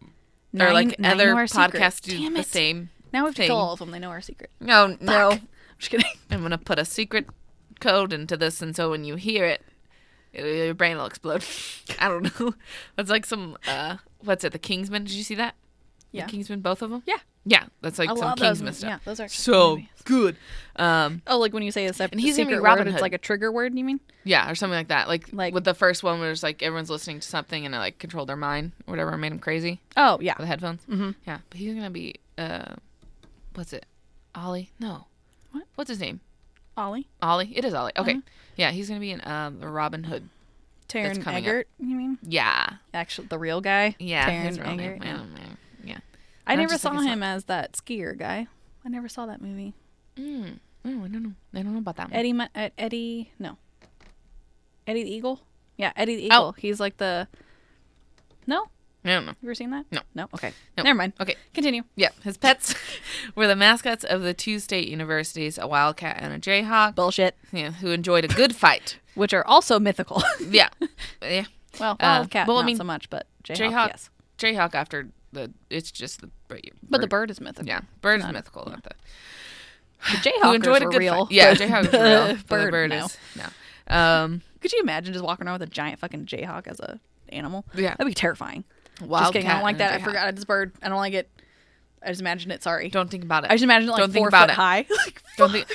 [0.59, 1.73] or like nine other know our secret.
[1.75, 2.91] podcasts do the same.
[3.13, 3.51] Now we have to thing.
[3.51, 3.91] all of them.
[3.91, 4.51] They know our secret.
[4.61, 5.31] No, no.
[5.33, 5.41] I'm
[5.79, 6.07] just kidding.
[6.31, 7.27] I'm gonna put a secret
[7.81, 9.63] code into this, and so when you hear it,
[10.33, 11.45] it your brain will explode.
[11.99, 12.55] I don't know.
[12.97, 14.53] It's like some uh, what's it?
[14.53, 15.05] The Kingsman.
[15.05, 15.55] Did you see that?
[16.17, 16.27] Yeah.
[16.27, 17.03] The Kingsman, both of them.
[17.07, 17.19] Yeah.
[17.49, 18.47] Yeah, that's like I some love those.
[18.49, 18.79] Kingsman movies.
[18.79, 18.91] stuff.
[18.91, 19.89] Yeah, those are So movies.
[20.05, 20.37] good.
[20.75, 22.93] Um, Oh, like when you say a separate And he's gonna be secret Robin word,
[22.95, 23.79] it's like a trigger word.
[23.79, 24.01] You mean?
[24.25, 25.07] yeah, or something like that.
[25.07, 27.79] Like, Like- with the first one, where it's like everyone's listening to something and it
[27.79, 30.33] like controlled their mind or whatever, and made them crazy Oh yeah.
[30.33, 30.81] with the headphones.
[30.91, 31.15] Mhm.
[31.25, 32.75] Yeah, but he's gonna be uh,
[33.55, 33.87] what's it?
[34.35, 34.71] Ollie?
[34.81, 35.07] No.
[35.53, 35.65] What?
[35.77, 36.19] What's his name?
[36.77, 37.07] Ollie.
[37.23, 37.57] Ollie.
[37.57, 37.93] It is Ollie.
[37.97, 38.11] Okay.
[38.13, 38.21] Uh-huh.
[38.57, 40.29] Yeah, he's gonna be in um the Robin Hood.
[40.89, 41.49] Taron coming up.
[41.49, 41.69] Eggert.
[41.79, 42.19] You mean?
[42.23, 42.71] Yeah.
[42.93, 43.95] Actually, the real guy.
[44.01, 44.29] Yeah.
[44.29, 44.81] Taron his real name.
[44.81, 45.03] Eggert.
[45.03, 45.17] I yeah.
[45.17, 45.41] don't know.
[46.47, 48.47] I Not never like saw his him as that skier guy.
[48.85, 49.75] I never saw that movie.
[50.17, 50.59] Mm.
[50.85, 51.33] Oh, I don't know.
[51.55, 52.17] I don't know about that one.
[52.19, 52.33] Eddie.
[52.33, 53.33] Ma- uh, Eddie.
[53.39, 53.57] No.
[54.87, 55.41] Eddie the Eagle.
[55.77, 56.27] Yeah, Eddie the Oh.
[56.27, 56.53] Eagle.
[56.53, 57.27] He's like the.
[58.47, 58.67] No,
[59.05, 59.33] I don't know.
[59.43, 59.87] you ever seen that?
[59.91, 60.01] No.
[60.15, 60.29] No.
[60.35, 60.53] Okay.
[60.77, 60.85] No.
[60.85, 61.15] Never mind.
[61.21, 61.35] Okay.
[61.53, 61.83] Continue.
[61.97, 62.11] Yeah.
[62.23, 62.75] His pets
[63.35, 66.95] were the mascots of the two state universities, a wildcat and a jayhawk.
[66.95, 67.37] Bullshit.
[67.53, 69.01] Yeah, who enjoyed a good fight.
[69.15, 70.23] Which are also mythical.
[70.49, 70.69] Yeah.
[71.23, 71.47] Yeah.
[71.81, 74.11] well, Uh, wildcat well, I not mean, so much, but Jayhawk, Jayhawk- yes.
[74.39, 76.71] Jayhawk after the it's just the bird.
[76.89, 77.67] But the bird is mythical.
[77.69, 78.67] Yeah, bird is mythical.
[78.69, 78.91] Not the
[80.01, 81.25] The Jayhawkers enjoyed a were good real.
[81.27, 81.33] fight.
[81.33, 82.27] Yeah, but Jayhawk is the real.
[82.37, 83.05] but Bird, the bird no.
[83.07, 83.95] is no.
[83.97, 87.65] Um, Could you imagine just walking around with a giant fucking Jayhawk as a animal?
[87.75, 87.91] Yeah.
[87.91, 88.65] That'd be terrifying.
[89.01, 89.21] wildcat.
[89.25, 89.49] just kidding.
[89.51, 89.93] I don't like that.
[89.93, 90.73] I forgot a bird.
[90.83, 91.31] I don't like it.
[92.03, 92.63] I just imagine it.
[92.63, 92.89] Sorry.
[92.89, 93.51] Don't think about it.
[93.51, 94.57] I just imagine it like Don't think four about foot it.
[94.57, 95.67] high, like Don't think.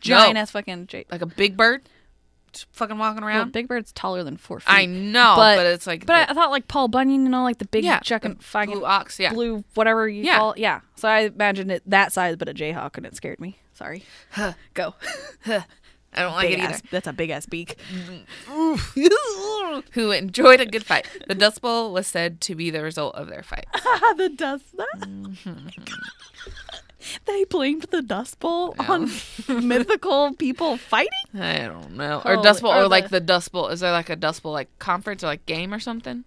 [0.00, 0.40] giant No.
[0.40, 1.04] ass fucking Jay.
[1.10, 1.82] like a big bird,
[2.72, 3.52] fucking walking Well, around.
[3.52, 4.72] Big Bird's taller than four feet.
[4.72, 7.28] I know, but- but, it's like But I, the I thought like Paul Bunyan, you
[7.30, 8.38] know, like the big Yeah, fucking
[8.74, 9.18] blue ox.
[9.18, 10.38] Yeah, blue whatever you Yeah.
[10.38, 10.58] call it.
[10.58, 10.80] Yeah.
[10.96, 13.58] So I imagined it that size, but a Jayhawk, and it scared me.
[13.74, 14.04] Sorry.
[14.74, 14.94] Go.
[16.16, 16.74] I don't like big it either.
[16.74, 17.76] ass, that's a big ass beak.
[19.92, 21.08] Who enjoyed a good fight?
[21.26, 23.66] The Dust Bowl was said to be the result of their fight.
[24.16, 24.76] the dust.
[24.76, 25.68] Mm-hmm.
[27.24, 29.10] they blamed the Dust Bowl on
[29.48, 31.08] mythical people fighting.
[31.38, 33.68] I don't know, or Dust Bowl, or or like the- the Dust Bowl.
[33.68, 36.24] Is there like a Dust Bowl like conference or like game or something?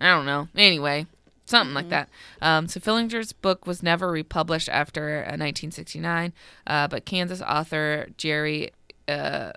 [0.00, 0.48] I don't know.
[0.56, 1.06] Anyway,
[1.46, 2.08] something like that.
[2.40, 6.32] Um, so Filinger's book was never republished after uh, 1969,
[6.66, 8.70] uh, but Kansas author Jerri
[9.08, 9.52] uh,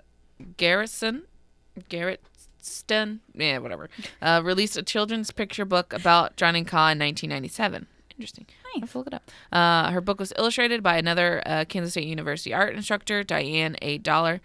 [0.56, 1.22] Garrison,
[1.88, 3.88] Garretson, yeah, whatever,
[4.20, 7.86] uh, released a children's picture book about Johnny Kaw in 1997.
[8.16, 8.46] Interesting.
[8.74, 9.30] I'll have to look it up.
[9.50, 13.98] Uh, her book was illustrated by another uh, Kansas State University art instructor, Diane A.
[13.98, 14.40] Dollar.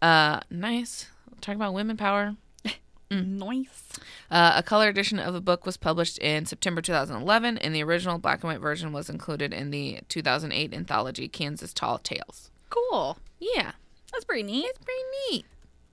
[0.00, 1.06] Uh, nice.
[1.40, 2.36] Talking about women power.
[3.10, 3.90] Nice.
[4.30, 8.16] Uh, a color edition of the book was published in September 2011, and the original
[8.16, 12.50] black and white version was included in the 2008 anthology Kansas Tall Tales.
[12.70, 13.18] Cool.
[13.38, 13.72] Yeah,
[14.12, 14.64] That's pretty neat.
[14.64, 15.44] it's pretty neat.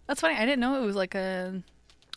[0.07, 0.35] That's funny.
[0.35, 1.61] I didn't know it was like a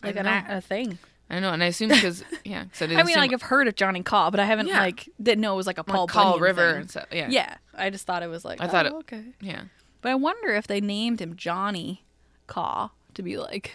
[0.04, 0.98] like an, a, a thing.
[1.32, 3.42] I know, and I assume because yeah, 'cause I, didn't I mean, assume, like I've
[3.42, 4.80] heard of Johnny Kaw, but I haven't Yeah.
[4.80, 6.80] like didn't know it was like a like Paul Call River thing.
[6.82, 7.06] and stuff.
[7.10, 9.24] Yeah, Yeah, I just thought it was like I thought oh, it- okay.
[9.40, 9.62] yeah.
[10.02, 12.04] But I wonder if they named him Johnny
[12.46, 13.72] Kaw to be like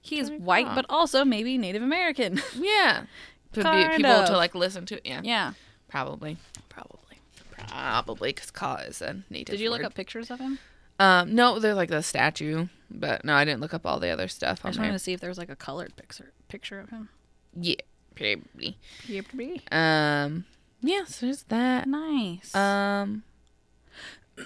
[0.00, 0.74] he's Johnny white, Kaw.
[0.74, 2.40] but also maybe Native American.
[2.54, 3.04] Yeah.
[3.54, 4.26] To be people of.
[4.26, 5.00] to like listen to.
[5.04, 5.52] Yeah, yeah,
[5.88, 6.36] probably,
[6.68, 7.18] probably.
[7.56, 9.52] probably because Kaw is a native.
[9.54, 10.60] Did you look up pictures of him?
[11.00, 14.28] Um, no, they're like the statue, but no, I didn't look up all the other
[14.28, 16.90] stuff I just wanted to see if there was like a colored picture picture of
[16.90, 17.08] him.
[17.58, 17.76] Yeah,
[18.14, 18.78] probably.
[19.06, 19.26] Yep.
[19.72, 20.44] Um,
[20.82, 21.86] yeah, so there's that.
[21.88, 22.54] Nice.
[22.54, 23.22] Um,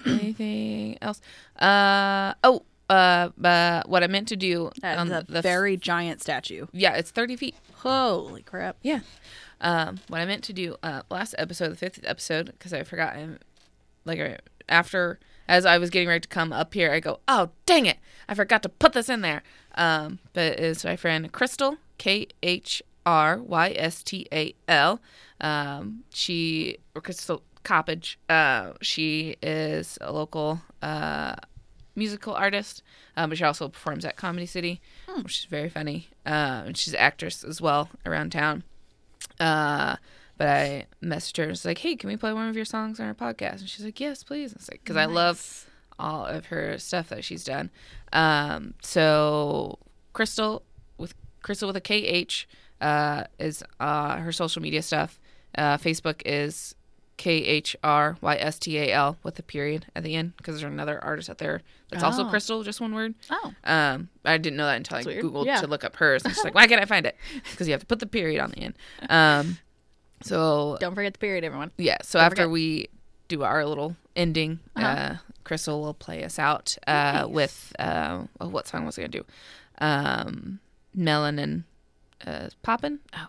[0.05, 1.21] anything else?
[1.57, 6.21] Uh, oh, uh, uh, what I meant to do that on the f- very giant
[6.21, 6.67] statue.
[6.71, 7.55] yeah, it's thirty feet.
[7.77, 8.77] Holy crap!
[8.81, 8.99] Yeah.
[9.61, 13.15] Um, what I meant to do uh last episode, the fifth episode, because I forgot.
[13.15, 13.39] I'm
[14.03, 14.37] like uh,
[14.69, 17.97] after as I was getting ready to come up here, I go, oh dang it,
[18.27, 19.43] I forgot to put this in there.
[19.75, 24.99] Um, but it's my friend Crystal K H R Y S T A L.
[25.41, 28.17] Um, she or Crystal Coppage.
[28.29, 31.35] Uh, she is a local uh
[31.95, 32.83] musical artist,
[33.15, 34.81] um, but she also performs at Comedy City,
[35.23, 36.09] which is very funny.
[36.25, 38.63] Uh, and she's an actress as well around town.
[40.37, 42.99] But I messaged her and was like, "Hey, can we play one of your songs
[42.99, 45.65] on our podcast?" And she's like, "Yes, please." I was like, "Cause I love
[45.97, 47.69] all of her stuff that she's done."
[48.11, 49.79] Um, so
[50.13, 50.63] Crystal
[50.97, 52.47] with Crystal with a K H
[52.81, 55.19] uh, is uh, her social media stuff.
[55.57, 56.75] Uh, Facebook is
[57.17, 60.59] K H R Y S T A L with a period at the end because
[60.59, 62.29] there's another artist out there that's also Oh.
[62.29, 63.13] Crystal, just one word.
[63.29, 65.23] Oh, Um, I didn't know that until I weird.
[65.23, 65.61] googled Yeah.
[65.61, 66.25] to look up hers.
[66.25, 67.15] And she's like, "Why can't I find it?"
[67.51, 68.75] Because you have to put the period on the end.
[69.09, 69.59] Um,
[70.21, 71.71] so don't forget the period, everyone.
[71.77, 72.51] yeah, so Don't after forget.
[72.51, 72.89] we
[73.27, 75.13] do our little ending, uh Uh-huh.
[75.43, 79.25] Crystal will play us out uh, with uh, oh, what song was I gonna do?
[79.79, 80.59] Um,
[80.97, 81.63] and
[82.25, 82.99] uh, Poppin'.
[83.15, 83.27] Oh,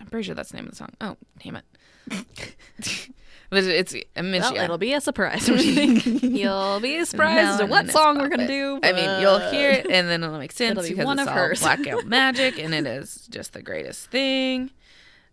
[0.00, 0.88] I'm pretty sure that's the name of the song.
[1.00, 1.64] Oh, damn it.
[3.50, 4.64] but it's I mean, Well, yeah.
[4.64, 5.48] it'll be a surprise.
[5.48, 6.22] What do you think?
[6.22, 8.80] You'll be surprised at what song we're gonna Poppin'.
[8.80, 8.80] do.
[8.82, 11.28] I mean, you'll hear it and then it'll make sense It'll be because one it's
[11.28, 11.60] of all hers.
[11.60, 14.70] blackout magic and it is just the greatest thing.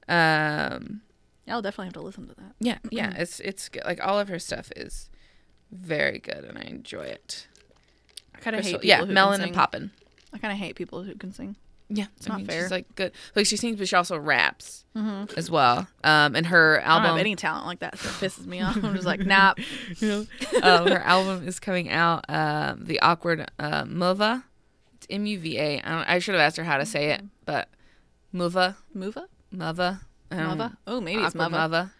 [0.09, 1.01] Um,
[1.47, 2.53] I'll definitely have to listen to that.
[2.59, 3.83] yeah, yeah, it's it's good.
[3.85, 5.09] like all of her stuff is
[5.71, 7.47] very good and I enjoy it.
[8.35, 9.47] I kind of hate people yeah, who can Melon sing.
[9.49, 9.91] and Poppin'.
[10.33, 11.55] I kind of hate people who can sing.
[11.91, 12.61] Yeah, It's not fair.
[12.63, 13.13] She's like good.
[13.35, 14.85] Like she sings, but she also raps
[15.35, 15.87] as well.
[16.03, 18.61] Um, and her I don't album, have any talent like that, so it pisses me
[18.61, 18.75] off.
[18.75, 19.55] I'm just like, nah.
[20.03, 20.27] um,
[20.87, 22.25] her album is coming out.
[22.29, 24.43] Um, the awkward uh, Muva.
[24.97, 25.81] It's M U V A.
[25.81, 27.69] I, don't- I should have asked her how to say it, but
[28.35, 29.15] Muva, Muva?
[29.15, 29.59] Muva, Don't
[30.57, 30.65] know.
[30.65, 30.77] Muva?
[30.87, 31.69] Oh, maybe it's Awkward Muva.
[31.69, 31.91] Muva.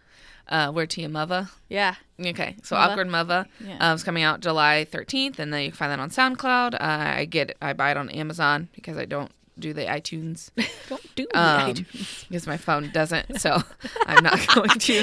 [0.48, 1.50] Uh, where Tia Muva.
[1.70, 1.96] Yeah.
[2.20, 2.80] Okay, so Muva?
[2.90, 3.78] awkward Muva Yeah.
[3.80, 6.74] um, is coming out July 13th, and then you can find that on SoundCloud.
[6.76, 6.78] Uh,
[7.20, 10.52] I get, I buy it on Amazon because I don't do the iTunes.
[10.88, 11.84] Don't do um, that.
[12.30, 13.62] because my phone doesn't, so
[14.08, 15.00] I'm not going to.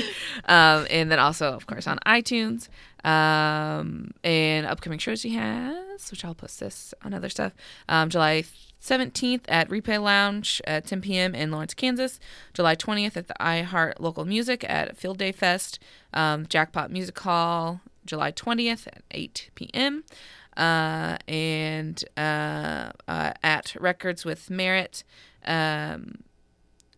[0.47, 2.69] Um, and then also, of course, on iTunes
[3.05, 7.53] um, and upcoming shows she has, which I'll post this on other stuff.
[7.91, 8.45] Um, July
[8.83, 11.35] 17th at Replay Lounge at 10 p.m.
[11.35, 12.21] in Lawrence, Kansas.
[12.55, 15.79] July 20th at the iHeart Local Music at Field Day Fest.
[16.15, 20.05] Um, Jackpot Music Hall, July 20th at 8 p.m.
[20.57, 25.05] Uh, and uh, uh, at Records with Merit,
[25.45, 26.21] um,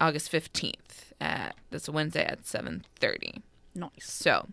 [0.00, 3.42] August 15th at that's Wednesday at 7:30.
[3.74, 3.90] Nice.
[4.00, 4.46] So,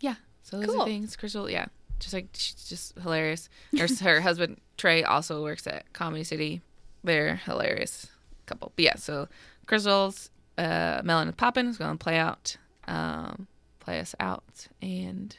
[0.00, 0.16] yeah.
[0.42, 0.82] So those Cool.
[0.82, 1.14] are things.
[1.16, 1.66] Crystal, yeah,
[2.02, 3.48] just like she's just hilarious.
[3.78, 6.60] Her her husband Trey also works at Comedy City.
[7.02, 8.08] They're hilarious
[8.46, 8.72] couple.
[8.76, 9.28] But yeah, so
[9.66, 13.46] Crystal's uh, Melanin Poppin is going to play out, um,
[13.80, 15.36] play us out, and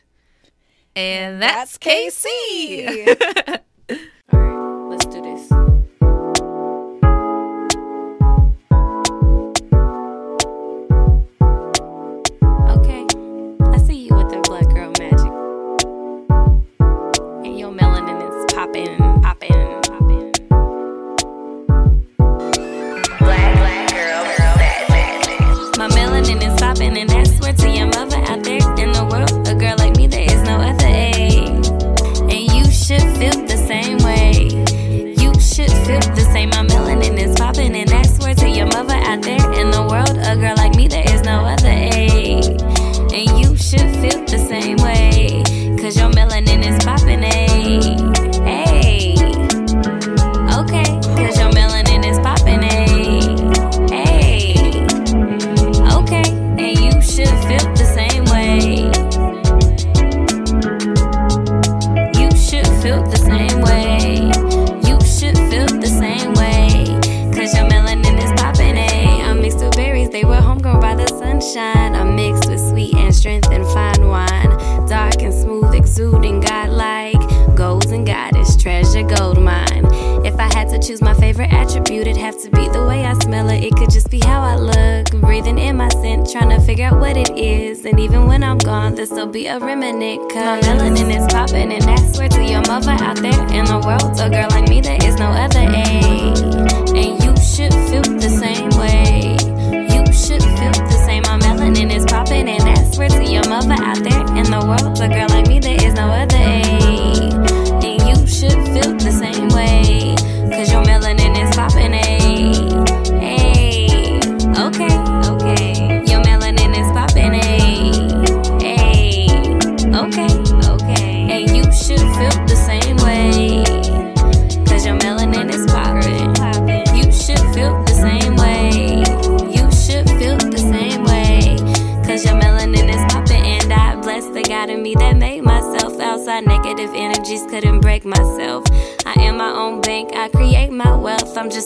[0.96, 3.60] and that's KC.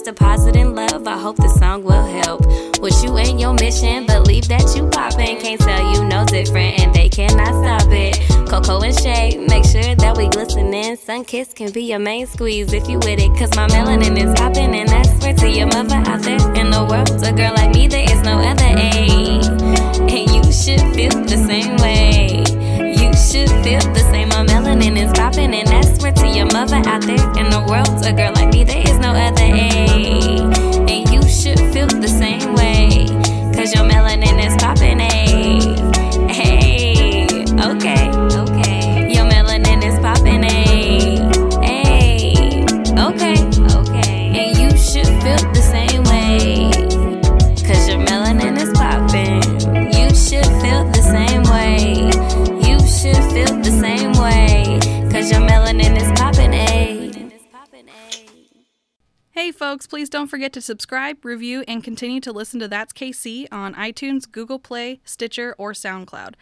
[0.08, 1.06] depositing love.
[1.06, 2.40] I hope this song will help.
[2.80, 5.38] With you and your mission, believe that you poppin'.
[5.38, 8.16] Can't tell you no different, and they cannot stop it.
[8.48, 10.96] Cocoa and shade, make sure that we glistening.
[10.96, 13.32] Sun kiss can be your main squeeze if you with it.
[13.38, 16.84] Cause my melanin is poppin', and that's where to your mother out there in the
[16.88, 17.10] world.
[17.24, 19.44] A girl like me, there is no other age.
[20.08, 22.44] And you should feel the same way.
[22.96, 24.28] You should feel the same.
[24.30, 28.06] My melanin is popping, and that's where your mother out there in the world.
[28.06, 30.40] A girl like me, there is no other age.
[30.88, 32.17] And you should feel the same
[59.68, 63.74] folks, please don't forget to subscribe, review, and continue to listen to That's KC on
[63.74, 66.36] iTunes, Google Play, Stitcher, or SoundCloud.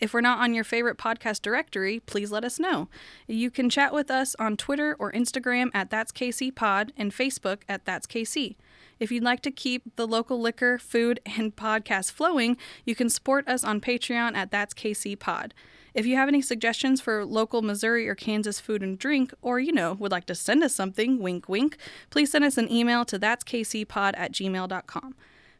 [0.00, 2.88] If we're not on your favorite podcast directory, please let us know.
[3.26, 7.58] You can chat with us on Twitter or Instagram at That's KC Pod and Facebook
[7.68, 8.56] at That's KC.
[8.98, 13.46] If you'd like to keep the local liquor, food, and podcast flowing, you can support
[13.46, 15.52] us on Patreon at That's KC Pod.
[15.94, 19.72] If you have any suggestions for local Missouri or Kansas food and drink, or you
[19.72, 21.76] know, would like to send us something, wink wink,
[22.10, 25.14] please send us an email to thatskcpod at gmail.com.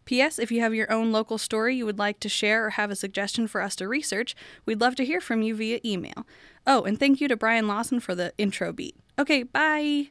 [0.05, 0.39] P.S.
[0.39, 2.97] If you have your own local story you would like to share or have a
[2.97, 4.35] suggestion for us to research,
[4.67, 6.27] we'd love to hear from you via email.
[6.67, 8.97] Oh, and thank you to Brian Lawson for the intro beat.
[9.19, 10.11] Okay, bye!